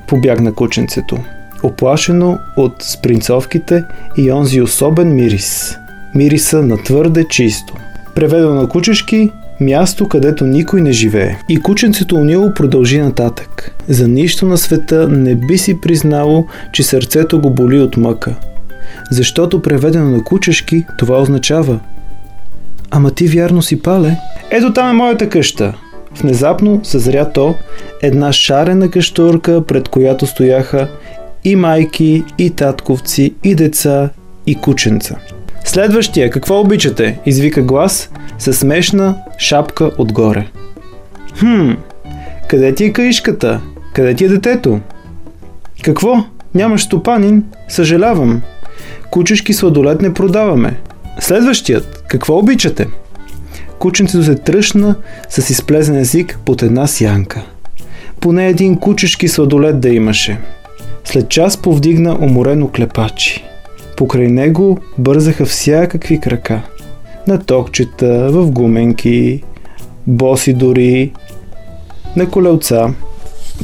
Побягна 0.07 0.53
кученцето. 0.53 1.17
Оплашено 1.63 2.39
от 2.57 2.73
спринцовките 2.79 3.83
и 4.17 4.31
онзи 4.31 4.61
особен 4.61 5.15
мирис. 5.15 5.77
Мириса 6.15 6.61
на 6.61 6.83
твърде 6.83 7.23
чисто. 7.27 7.73
Преведено 8.15 8.53
на 8.53 8.69
кучешки, 8.69 9.31
място, 9.61 10.07
където 10.07 10.45
никой 10.45 10.81
не 10.81 10.91
живее. 10.91 11.37
И 11.49 11.61
кученцето 11.61 12.15
унило 12.15 12.53
продължи 12.53 13.01
нататък. 13.01 13.75
За 13.87 14.07
нищо 14.07 14.45
на 14.45 14.57
света 14.57 15.07
не 15.07 15.35
би 15.35 15.57
си 15.57 15.81
признало, 15.81 16.45
че 16.73 16.83
сърцето 16.83 17.41
го 17.41 17.49
боли 17.49 17.79
от 17.79 17.97
мъка. 17.97 18.35
Защото 19.11 19.61
преведено 19.61 20.09
на 20.09 20.23
кучешки, 20.23 20.85
това 20.97 21.21
означава 21.21 21.79
Ама 22.91 23.11
ти 23.11 23.27
вярно 23.27 23.61
си 23.61 23.81
пале? 23.81 24.17
Ето 24.51 24.73
там 24.73 24.89
е 24.89 24.93
моята 24.93 25.29
къща. 25.29 25.73
Внезапно 26.21 26.79
съзря 26.83 27.31
то 27.31 27.55
една 28.01 28.31
шарена 28.31 28.91
къщурка, 28.91 29.63
пред 29.65 29.89
която 29.89 30.27
стояха 30.27 30.87
и 31.43 31.55
майки, 31.55 32.23
и 32.37 32.49
татковци, 32.49 33.33
и 33.43 33.55
деца, 33.55 34.09
и 34.47 34.55
кученца. 34.55 35.15
Следващия, 35.69 36.29
какво 36.29 36.59
обичате? 36.59 37.19
Извика 37.25 37.61
глас 37.61 38.09
със 38.39 38.57
смешна 38.57 39.15
шапка 39.37 39.91
отгоре. 39.97 40.47
Хм, 41.39 41.71
къде 42.47 42.75
ти 42.75 42.85
е 42.85 42.93
каишката? 42.93 43.61
Къде 43.93 44.13
ти 44.13 44.25
е 44.25 44.27
детето? 44.27 44.79
Какво? 45.83 46.25
Нямаш 46.55 46.81
стопанин? 46.81 47.43
Съжалявам. 47.67 48.41
Кучешки 49.11 49.53
сладолет 49.53 50.01
не 50.01 50.13
продаваме. 50.13 50.79
Следващият, 51.19 52.03
какво 52.07 52.37
обичате? 52.37 52.87
Кученцето 53.79 54.23
се 54.23 54.35
тръщна 54.35 54.95
с 55.29 55.49
изплезен 55.49 55.97
език 55.97 56.39
под 56.45 56.61
една 56.61 56.87
сянка. 56.87 57.45
Поне 58.19 58.47
един 58.47 58.77
кучешки 58.77 59.27
сладолет 59.27 59.79
да 59.79 59.89
имаше. 59.89 60.37
След 61.03 61.29
час 61.29 61.57
повдигна 61.57 62.17
уморено 62.21 62.67
клепачи. 62.67 63.45
Покрай 63.99 64.27
него 64.27 64.77
бързаха 64.97 65.45
всякакви 65.45 66.19
крака. 66.19 66.61
На 67.27 67.39
токчета, 67.39 68.29
в 68.31 68.51
гуменки, 68.51 69.43
боси 70.07 70.53
дори, 70.53 71.11
на 72.15 72.29
колелца. 72.29 72.93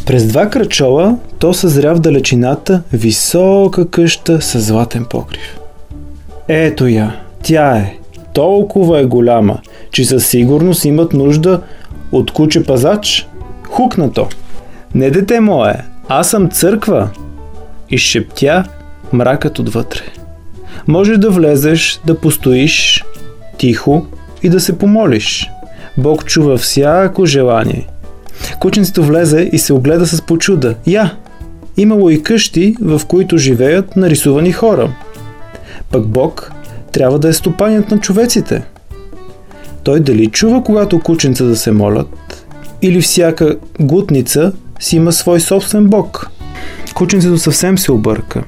През 0.06 0.28
два 0.28 0.50
кръчола 0.50 1.18
то 1.40 1.54
съзря 1.54 1.96
в 1.96 2.00
далечината 2.00 2.82
висока 2.94 3.90
къща 3.90 4.42
с 4.42 4.60
златен 4.60 5.06
покрив. 5.10 5.60
Ето 6.48 6.88
я, 6.88 7.16
тя 7.44 7.78
е. 7.78 7.98
Толкова 8.34 9.00
е 9.00 9.06
голяма, 9.06 9.60
че 9.92 10.06
със 10.06 10.28
сигурност 10.28 10.86
имат 10.86 11.14
нужда 11.14 11.62
от 12.12 12.32
куче 12.32 12.64
пазач. 12.64 13.28
Хукна 13.64 14.12
то. 14.12 14.28
Не 14.96 15.10
дете 15.12 15.40
мое, 15.40 15.76
аз 16.08 16.30
съм 16.30 16.50
църква. 16.50 17.10
И 17.90 17.98
шептя 17.98 18.64
мракът 19.14 19.60
отвътре. 19.60 20.02
Може 20.88 21.18
да 21.18 21.30
влезеш, 21.30 22.00
да 22.06 22.20
постоиш 22.20 23.04
тихо 23.58 24.06
и 24.44 24.50
да 24.50 24.60
се 24.60 24.78
помолиш. 24.78 25.50
Бог 25.98 26.26
чува 26.26 26.58
всяко 26.58 27.26
желание. 27.26 27.88
Кученцето 28.60 29.04
влезе 29.04 29.50
и 29.52 29.58
се 29.58 29.74
огледа 29.74 30.08
с 30.08 30.22
почуда. 30.22 30.76
Я! 30.88 31.14
Имало 31.78 32.10
и 32.10 32.24
къщи, 32.24 32.76
в 32.82 33.02
които 33.08 33.38
живеят 33.38 33.96
нарисувани 33.96 34.52
хора. 34.52 34.90
Пък 35.92 36.08
Бог 36.08 36.52
трябва 36.92 37.20
да 37.20 37.28
е 37.28 37.34
стопанят 37.34 37.92
на 37.92 38.00
човеците. 38.00 38.62
Той 39.84 40.00
дали 40.00 40.28
чува, 40.28 40.64
когато 40.64 41.00
кученца 41.00 41.46
да 41.46 41.56
се 41.56 41.72
молят, 41.72 42.46
или 42.82 43.02
всяка 43.02 43.56
гутница 43.80 44.54
си 44.80 44.96
има 44.96 45.12
свой 45.12 45.40
собствен 45.40 45.86
Бог. 45.86 46.30
Кученцето 46.96 47.38
съвсем 47.38 47.78
се 47.78 47.92
обърка 47.92 48.44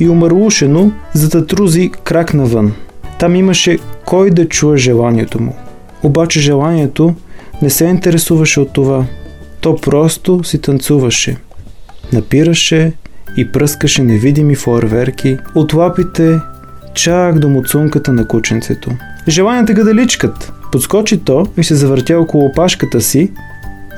и 0.00 0.08
умърлушено 0.08 0.92
зататрузи 1.14 1.90
крак 2.04 2.34
навън. 2.34 2.72
Там 3.18 3.34
имаше 3.36 3.78
кой 4.04 4.30
да 4.30 4.48
чуе 4.48 4.76
желанието 4.76 5.42
му. 5.42 5.56
Обаче 6.02 6.40
желанието 6.40 7.14
не 7.62 7.70
се 7.70 7.84
интересуваше 7.84 8.60
от 8.60 8.72
това. 8.72 9.04
То 9.60 9.76
просто 9.76 10.44
си 10.44 10.60
танцуваше. 10.60 11.36
Напираше 12.12 12.92
и 13.36 13.52
пръскаше 13.52 14.02
невидими 14.02 14.54
фойерверки 14.54 15.38
от 15.54 15.74
лапите 15.74 16.38
чак 16.94 17.38
до 17.38 17.48
муцунката 17.48 18.12
на 18.12 18.28
кученцето. 18.28 18.90
Желанията 19.28 19.74
го 19.74 19.84
да 19.84 19.94
личкат. 19.94 20.52
Подскочи 20.72 21.24
то 21.24 21.46
и 21.56 21.64
се 21.64 21.74
завъртя 21.74 22.18
около 22.20 22.44
опашката 22.44 23.00
си, 23.00 23.32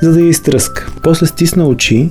за 0.01 0.13
да 0.13 0.19
я 0.19 0.27
изтръска. 0.27 0.91
После 1.03 1.25
стисна 1.25 1.67
очи, 1.67 2.09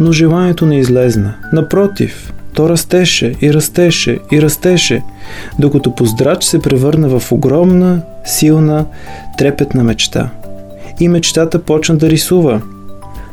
но 0.00 0.12
желанието 0.12 0.66
не 0.66 0.78
излезна. 0.78 1.34
Напротив, 1.52 2.33
то 2.54 2.68
растеше 2.68 3.34
и 3.40 3.54
растеше 3.54 4.18
и 4.32 4.42
растеше, 4.42 5.02
докато 5.58 5.94
поздрач 5.94 6.44
се 6.44 6.62
превърна 6.62 7.18
в 7.18 7.32
огромна, 7.32 8.02
силна, 8.24 8.86
трепетна 9.38 9.84
мечта. 9.84 10.30
И 11.00 11.08
мечтата 11.08 11.62
почна 11.62 11.96
да 11.96 12.10
рисува. 12.10 12.60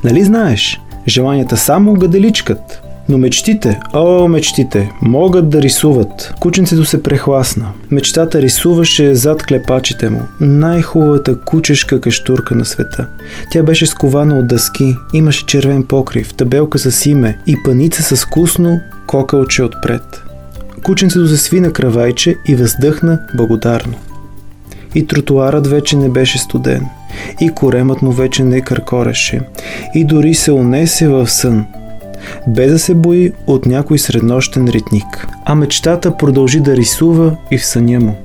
Нали 0.03 0.23
знаеш, 0.23 0.81
желанията 1.07 1.57
само 1.57 1.93
гаделичкат, 1.93 2.81
но 3.09 3.17
мечтите, 3.17 3.79
о, 3.93 4.27
мечтите, 4.27 4.91
могат 5.01 5.49
да 5.49 5.61
рисуват. 5.61 6.33
Кученцето 6.39 6.85
се 6.85 7.03
прехласна. 7.03 7.67
Мечтата 7.91 8.41
рисуваше 8.41 9.15
зад 9.15 9.43
клепачите 9.43 10.09
му. 10.09 10.21
Най-хубавата 10.39 11.41
кучешка 11.41 12.01
каштурка 12.01 12.55
на 12.55 12.65
света. 12.65 13.07
Тя 13.51 13.63
беше 13.63 13.85
скована 13.85 14.39
от 14.39 14.47
дъски, 14.47 14.95
имаше 15.13 15.45
червен 15.45 15.83
покрив, 15.83 16.33
табелка 16.33 16.79
с 16.79 17.05
име 17.05 17.37
и 17.47 17.55
паница 17.65 18.03
с 18.03 18.25
вкусно 18.25 18.79
кокълче 19.07 19.63
отпред. 19.63 20.23
Кученцето 20.83 21.27
се 21.27 21.37
сви 21.37 21.59
на 21.59 21.73
кравайче 21.73 22.35
и 22.47 22.55
въздъхна 22.55 23.19
благодарно. 23.37 23.93
И 24.95 25.07
тротуарът 25.07 25.67
вече 25.67 25.97
не 25.97 26.09
беше 26.09 26.37
студен, 26.37 26.85
и 27.41 27.49
коремът 27.49 28.01
му 28.01 28.11
вече 28.11 28.43
не 28.43 28.61
къркореше, 28.61 29.41
и 29.95 30.05
дори 30.05 30.33
се 30.33 30.51
унесе 30.51 31.07
в 31.07 31.27
сън, 31.27 31.65
без 32.47 32.71
да 32.71 32.79
се 32.79 32.93
бои 32.93 33.31
от 33.47 33.65
някой 33.65 33.99
среднощен 33.99 34.67
ритник. 34.67 35.27
А 35.45 35.55
мечтата 35.55 36.17
продължи 36.17 36.59
да 36.59 36.75
рисува 36.75 37.35
и 37.51 37.57
в 37.57 37.65
съня 37.65 37.99
му. 37.99 38.15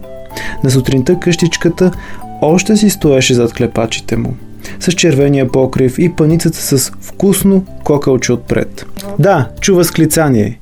На 0.65 0.71
сутринта 0.71 1.21
къщичката 1.21 1.91
още 2.43 2.77
си 2.77 2.91
стоеше 2.91 3.35
зад 3.35 3.53
клепачите 3.53 4.17
му, 4.17 4.37
с 4.81 4.93
червения 4.93 5.49
покрив 5.49 5.99
и 5.99 6.13
паницата 6.13 6.59
с 6.59 6.93
вкусно 7.01 7.65
кокълче 7.85 8.33
отпред. 8.33 8.87
Да, 9.19 9.49
чува 9.61 9.85
склицание. 9.85 10.61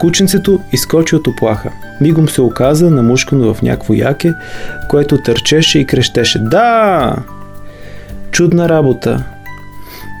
Кученцето 0.00 0.60
изкочи 0.72 1.16
от 1.16 1.26
оплаха. 1.26 1.72
Мигом 2.00 2.28
се 2.28 2.40
оказа 2.40 2.90
намушкано 2.90 3.54
в 3.54 3.62
някакво 3.62 3.94
яке, 3.94 4.32
което 4.90 5.22
търчеше 5.22 5.78
и 5.78 5.86
крещеше. 5.86 6.38
Да! 6.38 7.16
Чудна 8.30 8.68
работа. 8.68 9.24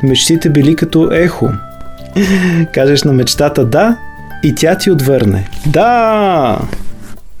Мечтите 0.02 0.50
били 0.50 0.76
като 0.76 1.10
ехо. 1.12 1.50
Кажеш 2.72 3.04
на 3.04 3.12
мечтата 3.12 3.64
да 3.64 3.98
и 4.42 4.54
тя 4.54 4.78
ти 4.78 4.90
отвърне. 4.90 5.48
Да! 5.66 6.58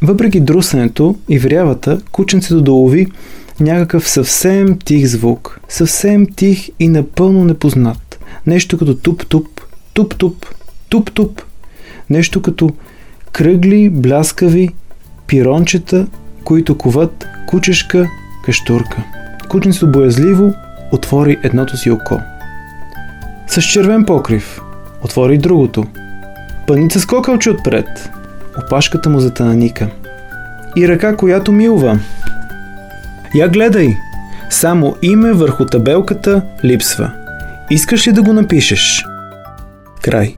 Въпреки 0.02 0.40
друсането 0.40 1.16
и 1.28 1.38
врявата, 1.38 2.00
кученцето 2.12 2.62
долови 2.62 3.06
някакъв 3.60 4.08
съвсем 4.08 4.78
тих 4.78 5.06
звук. 5.06 5.60
Съвсем 5.68 6.26
тих 6.36 6.68
и 6.80 6.88
напълно 6.88 7.44
непознат. 7.44 8.18
Нещо 8.46 8.78
като 8.78 8.94
туп-туп, 8.94 9.46
туп-туп, 9.94 10.46
туп-туп. 10.88 11.42
Нещо 12.10 12.42
като 12.42 12.70
кръгли, 13.32 13.90
бляскави 13.90 14.68
пирончета, 15.26 16.06
които 16.44 16.78
коват 16.78 17.26
кучешка 17.46 18.08
каштурка. 18.44 19.02
Кученцето 19.48 19.92
боязливо 19.92 20.54
отвори 20.92 21.38
едното 21.42 21.76
си 21.76 21.90
око. 21.90 22.20
С 23.46 23.62
червен 23.62 24.04
покрив. 24.04 24.60
Отвори 25.06 25.38
другото. 25.38 25.84
Паница 26.66 27.00
с 27.00 27.06
кокълче 27.06 27.50
отпред. 27.50 28.10
Опашката 28.58 29.08
му 29.08 29.20
затананика. 29.20 29.88
И 30.76 30.88
ръка, 30.88 31.16
която 31.16 31.52
милва. 31.52 31.98
Я 33.34 33.48
гледай! 33.48 33.96
Само 34.50 34.96
име 35.02 35.32
върху 35.32 35.64
табелката 35.64 36.42
липсва. 36.64 37.10
Искаш 37.70 38.06
ли 38.06 38.12
да 38.12 38.22
го 38.22 38.32
напишеш? 38.32 39.04
Край. 40.02 40.36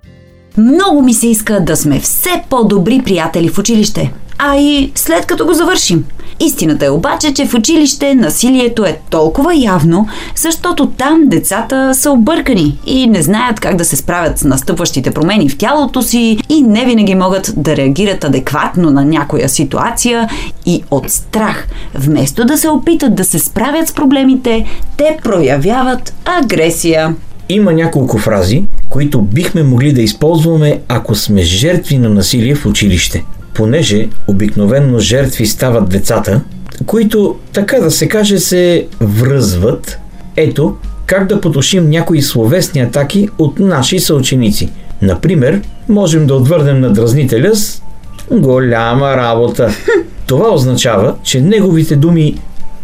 Много 0.56 1.02
ми 1.02 1.14
се 1.14 1.28
иска 1.28 1.60
да 1.60 1.76
сме 1.76 2.00
все 2.00 2.42
по-добри 2.50 3.02
приятели 3.04 3.48
в 3.48 3.58
училище. 3.58 4.12
А 4.38 4.56
и 4.56 4.92
след 4.94 5.26
като 5.26 5.46
го 5.46 5.54
завършим. 5.54 6.04
Истината 6.40 6.86
е 6.86 6.90
обаче, 6.90 7.34
че 7.34 7.46
в 7.46 7.54
училище 7.54 8.14
насилието 8.14 8.84
е 8.84 9.00
толкова 9.10 9.54
явно, 9.54 10.06
защото 10.36 10.86
там 10.86 11.22
децата 11.26 11.94
са 11.94 12.10
объркани 12.10 12.78
и 12.86 13.06
не 13.06 13.22
знаят 13.22 13.60
как 13.60 13.76
да 13.76 13.84
се 13.84 13.96
справят 13.96 14.38
с 14.38 14.44
настъпващите 14.44 15.10
промени 15.10 15.48
в 15.48 15.58
тялото 15.58 16.02
си 16.02 16.38
и 16.48 16.62
не 16.62 16.84
винаги 16.84 17.14
могат 17.14 17.52
да 17.56 17.76
реагират 17.76 18.24
адекватно 18.24 18.90
на 18.90 19.04
някоя 19.04 19.48
ситуация 19.48 20.28
и 20.66 20.82
от 20.90 21.10
страх, 21.10 21.68
вместо 21.94 22.44
да 22.44 22.58
се 22.58 22.68
опитат 22.68 23.14
да 23.14 23.24
се 23.24 23.38
справят 23.38 23.88
с 23.88 23.92
проблемите, 23.92 24.64
те 24.96 25.16
проявяват 25.22 26.14
агресия. 26.24 27.14
Има 27.48 27.72
няколко 27.72 28.18
фрази, 28.18 28.64
които 28.98 29.22
бихме 29.22 29.62
могли 29.62 29.92
да 29.92 30.02
използваме, 30.02 30.80
ако 30.88 31.14
сме 31.14 31.42
жертви 31.42 31.98
на 31.98 32.08
насилие 32.08 32.54
в 32.54 32.66
училище. 32.66 33.24
Понеже 33.54 34.08
обикновенно 34.26 34.98
жертви 34.98 35.46
стават 35.46 35.88
децата, 35.88 36.40
които, 36.86 37.36
така 37.52 37.80
да 37.80 37.90
се 37.90 38.08
каже, 38.08 38.38
се 38.38 38.86
връзват. 39.00 39.98
Ето 40.36 40.76
как 41.06 41.28
да 41.28 41.40
потушим 41.40 41.90
някои 41.90 42.22
словесни 42.22 42.80
атаки 42.80 43.28
от 43.38 43.58
наши 43.58 44.00
съученици. 44.00 44.70
Например, 45.02 45.60
можем 45.88 46.26
да 46.26 46.34
отвърнем 46.34 46.80
на 46.80 46.92
дразнителя 46.92 47.54
с 47.54 47.82
голяма 48.30 49.16
работа. 49.16 49.70
Това 50.26 50.54
означава, 50.54 51.14
че 51.22 51.40
неговите 51.40 51.96
думи 51.96 52.34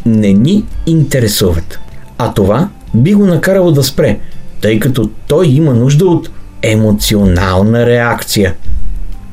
не 0.06 0.32
ни 0.32 0.64
интересуват. 0.86 1.78
А 2.18 2.34
това 2.34 2.68
би 2.94 3.14
го 3.14 3.26
накарало 3.26 3.70
да 3.70 3.82
спре, 3.82 4.18
тъй 4.64 4.80
като 4.80 5.10
той 5.28 5.46
има 5.46 5.74
нужда 5.74 6.06
от 6.06 6.30
емоционална 6.62 7.86
реакция, 7.86 8.54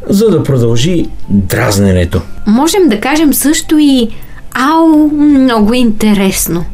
за 0.10 0.30
да 0.30 0.44
продължи 0.44 1.06
дразненето. 1.30 2.22
Можем 2.48 2.90
да 2.90 3.00
кажем 3.00 3.34
също 3.34 3.78
и 3.78 4.10
Ау, 4.54 5.10
много 5.18 5.74
интересно. 5.74 6.66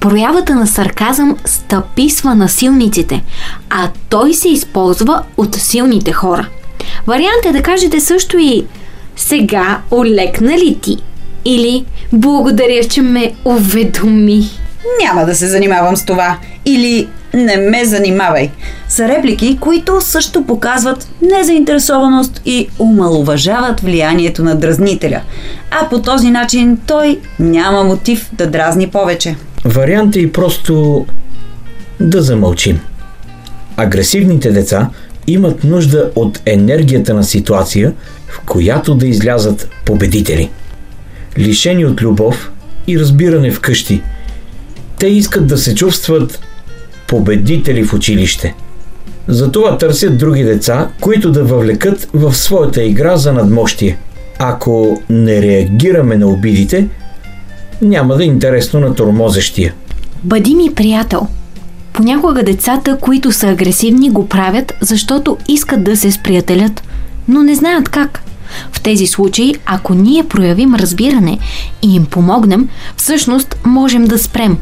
Проявата 0.00 0.54
на 0.54 0.66
сарказъм 0.66 1.36
стъписва 1.44 2.34
на 2.34 2.48
силниците, 2.48 3.22
а 3.70 3.88
той 4.08 4.34
се 4.34 4.48
използва 4.48 5.22
от 5.36 5.54
силните 5.54 6.12
хора. 6.12 6.48
Вариант 7.06 7.44
е 7.46 7.52
да 7.52 7.62
кажете 7.62 8.00
също 8.00 8.38
и 8.38 8.66
Сега 9.16 9.80
олекна 9.90 10.58
ли 10.58 10.78
ти? 10.82 10.96
Или 11.44 11.84
Благодаря, 12.12 12.84
че 12.84 13.02
ме 13.02 13.34
уведоми. 13.44 14.50
Няма 15.02 15.26
да 15.26 15.34
се 15.34 15.46
занимавам 15.46 15.96
с 15.96 16.04
това. 16.04 16.38
Или 16.64 17.08
не 17.36 17.56
ме 17.56 17.84
занимавай, 17.84 18.50
са 18.88 19.08
реплики, 19.08 19.58
които 19.60 20.00
също 20.00 20.46
показват 20.46 21.08
незаинтересованост 21.22 22.40
и 22.44 22.68
умалуважават 22.78 23.80
влиянието 23.80 24.44
на 24.44 24.54
дразнителя. 24.54 25.20
А 25.70 25.88
по 25.88 26.02
този 26.02 26.30
начин 26.30 26.78
той 26.86 27.18
няма 27.38 27.84
мотив 27.84 28.30
да 28.32 28.46
дразни 28.46 28.88
повече. 28.88 29.36
Вариант 29.64 30.16
е 30.16 30.32
просто 30.32 31.06
да 32.00 32.22
замълчим. 32.22 32.80
Агресивните 33.76 34.50
деца 34.50 34.90
имат 35.26 35.64
нужда 35.64 36.10
от 36.14 36.40
енергията 36.46 37.14
на 37.14 37.24
ситуация, 37.24 37.92
в 38.28 38.40
която 38.40 38.94
да 38.94 39.06
излязат 39.06 39.68
победители. 39.84 40.50
Лишени 41.38 41.84
от 41.84 42.02
любов 42.02 42.50
и 42.86 42.98
разбиране 42.98 43.50
вкъщи, 43.50 44.02
те 44.98 45.06
искат 45.06 45.46
да 45.46 45.58
се 45.58 45.74
чувстват 45.74 46.40
победители 47.08 47.84
в 47.84 47.94
училище. 47.94 48.54
Затова 49.28 49.78
търсят 49.78 50.18
други 50.18 50.42
деца, 50.42 50.88
които 51.00 51.32
да 51.32 51.44
въвлекат 51.44 52.08
в 52.14 52.34
своята 52.34 52.82
игра 52.82 53.16
за 53.16 53.32
надмощие. 53.32 53.98
Ако 54.38 55.02
не 55.10 55.42
реагираме 55.42 56.16
на 56.16 56.26
обидите, 56.26 56.88
няма 57.82 58.16
да 58.16 58.24
е 58.24 58.26
интересно 58.26 58.80
на 58.80 58.94
тормозещия. 58.94 59.74
Бъди 60.22 60.54
ми 60.54 60.74
приятел. 60.74 61.26
Понякога 61.92 62.42
децата, 62.42 62.98
които 63.00 63.32
са 63.32 63.48
агресивни, 63.48 64.10
го 64.10 64.28
правят, 64.28 64.72
защото 64.80 65.36
искат 65.48 65.84
да 65.84 65.96
се 65.96 66.10
сприятелят, 66.12 66.82
но 67.28 67.42
не 67.42 67.54
знаят 67.54 67.88
как. 67.88 68.22
В 68.72 68.80
тези 68.80 69.06
случаи, 69.06 69.54
ако 69.66 69.94
ние 69.94 70.28
проявим 70.28 70.74
разбиране 70.74 71.38
и 71.82 71.94
им 71.94 72.06
помогнем, 72.06 72.68
всъщност 72.96 73.56
можем 73.64 74.04
да 74.04 74.18
спрем 74.18 74.58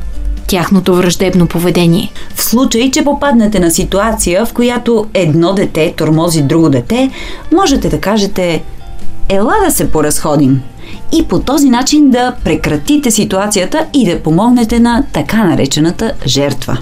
тяхното 0.47 0.95
враждебно 0.95 1.47
поведение. 1.47 2.13
В 2.35 2.45
случай, 2.45 2.91
че 2.91 3.05
попаднете 3.05 3.61
на 3.61 3.71
ситуация, 3.71 4.47
в 4.47 4.53
която 4.53 5.07
едно 5.15 5.53
дете 5.53 5.95
тормози 5.97 6.43
друго 6.43 6.69
дете, 6.69 7.11
можете 7.53 7.89
да 7.89 8.01
кажете 8.01 8.63
Ела 9.29 9.55
да 9.65 9.71
се 9.71 9.91
поразходим. 9.91 10.63
И 11.13 11.25
по 11.25 11.41
този 11.41 11.71
начин 11.71 12.11
да 12.11 12.35
прекратите 12.45 13.11
ситуацията 13.11 13.87
и 13.93 14.11
да 14.11 14.23
помогнете 14.23 14.81
на 14.81 15.05
така 15.13 15.45
наречената 15.45 16.13
жертва. 16.27 16.79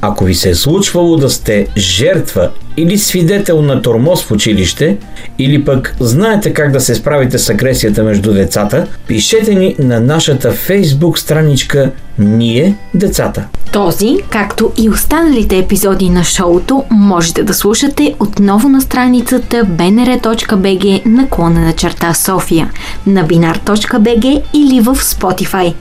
Ако 0.00 0.24
ви 0.24 0.34
се 0.34 0.50
е 0.50 0.54
случвало 0.54 1.16
да 1.16 1.30
сте 1.30 1.66
жертва 1.76 2.50
или 2.76 2.98
свидетел 2.98 3.62
на 3.62 3.82
тормоз 3.82 4.24
в 4.24 4.30
училище, 4.30 4.96
или 5.38 5.64
пък 5.64 5.96
знаете 6.00 6.52
как 6.52 6.72
да 6.72 6.80
се 6.80 6.94
справите 6.94 7.38
с 7.38 7.50
агресията 7.50 8.02
между 8.02 8.32
децата, 8.32 8.86
пишете 9.06 9.54
ни 9.54 9.76
на 9.78 10.00
нашата 10.00 10.52
фейсбук 10.52 11.18
страничка 11.18 11.90
Ние 12.18 12.76
децата. 12.94 13.44
Този, 13.72 14.16
както 14.30 14.72
и 14.76 14.90
останалите 14.90 15.58
епизоди 15.58 16.10
на 16.10 16.24
шоуто, 16.24 16.84
можете 16.90 17.42
да 17.42 17.54
слушате 17.54 18.14
отново 18.20 18.68
на 18.68 18.80
страницата 18.80 19.56
bnr.bg 19.56 21.06
наклона 21.06 21.60
на 21.60 21.72
черта 21.72 22.14
София, 22.14 22.70
на 23.06 23.24
binar.bg 23.26 24.42
или 24.54 24.80
в 24.80 24.96
Spotify. 24.96 25.74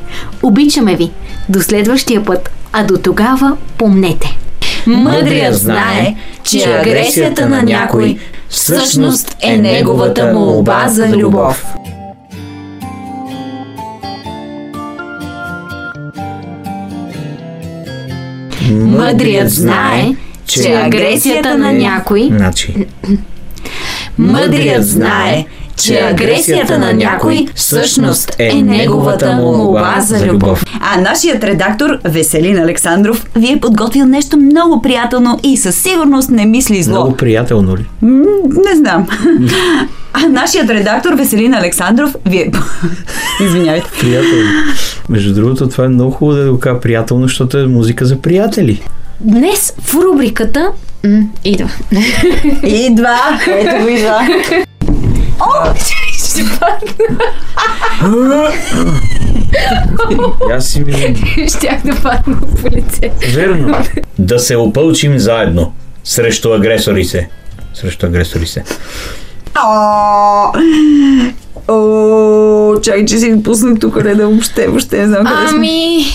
Обичаме 0.44 0.96
ви! 0.96 1.12
До 1.50 1.62
следващия 1.62 2.26
път, 2.26 2.50
а 2.74 2.84
до 2.84 2.98
тогава 2.98 3.58
помнете! 3.78 4.38
Мъдрият 4.88 5.56
знае, 5.56 6.16
че 6.44 6.64
агресията 6.64 7.50
на 7.50 7.64
някой 7.64 8.18
всъщност 8.50 9.36
е 9.42 9.58
неговата 9.58 10.34
молба 10.34 10.86
за 10.88 11.08
любов. 11.10 11.66
Мъдрият 18.72 19.50
знае, 19.50 20.08
че 20.46 20.74
агресията 20.74 21.58
на 21.58 21.74
някой 21.74 22.30
Значи, 22.32 22.88
Мъдрият 24.18 24.88
знае, 24.88 25.46
че 25.80 26.00
агресията 26.02 26.80
на 26.80 26.94
някой 26.94 27.48
всъщност 27.56 28.36
е 28.40 28.54
неговата 28.54 29.32
молба 29.32 29.96
за 30.00 30.26
любов. 30.26 30.64
А 30.82 31.02
нашият 31.02 31.44
редактор 31.44 32.00
Веселин 32.06 32.58
Александров 32.60 33.26
ви 33.36 33.52
е 33.52 33.60
подготвил 33.60 34.06
нещо 34.06 34.38
много 34.38 34.82
приятелно 34.82 35.40
и 35.44 35.58
със 35.58 35.76
сигурност 35.76 36.30
не 36.30 36.46
мисли 36.46 36.84
зло. 36.84 36.94
много 36.94 37.18
приятелно 37.18 37.78
ли? 37.78 37.86
М, 38.02 38.24
Не 38.66 38.76
знам. 38.76 39.08
А 40.14 40.28
нашият 40.28 40.70
редактор 40.70 41.14
Веселин 41.14 41.54
Александров 41.54 42.16
ви 42.26 42.38
е... 42.38 42.52
Извинявайте. 43.44 43.90
Приятелно. 44.00 44.50
Между 45.10 45.34
другото, 45.34 45.70
това 45.70 45.86
е 45.86 45.90
много 45.90 46.12
хубаво 46.12 46.38
да 46.38 46.52
го 46.52 46.60
кажа 46.60 46.80
приятелно, 46.80 47.24
защото 47.24 47.58
е 47.58 47.66
музика 47.66 48.06
за 48.06 48.16
приятели. 48.18 48.82
Днес 49.20 49.74
в 49.82 49.96
рубриката... 49.96 50.68
М, 51.06 51.22
идва. 51.46 51.70
Идва! 52.64 53.18
Ето 53.50 53.84
го 53.84 53.90
идва. 53.90 54.28
О, 55.40 55.74
ще 56.14 56.44
падна. 56.60 58.52
И 60.50 60.52
Аз 60.54 60.68
си 60.68 60.80
ми... 60.80 61.16
Щях 61.58 61.82
да 61.86 62.02
падна 62.02 62.38
по 62.62 62.68
лице. 62.68 63.12
Верно. 63.34 63.78
Да 64.20 64.40
се 64.40 64.56
опълчим 64.56 65.20
заедно 65.20 65.74
срещу 66.04 66.54
агресорите. 66.54 67.30
Срещу 67.74 68.06
агресорите. 68.06 68.64
О, 69.66 70.52
О, 71.68 72.80
чай, 72.82 73.06
че 73.06 73.18
си 73.18 73.32
ми 73.32 73.44
пуснах 73.44 73.80
тук, 73.80 74.04
не 74.04 74.16
да 74.16 74.28
въобще, 74.28 74.68
въобще 74.68 74.98
не 74.98 75.08
знам 75.08 75.26
къде 75.26 75.48
сме. 75.48 75.58
Ами, 75.58 76.06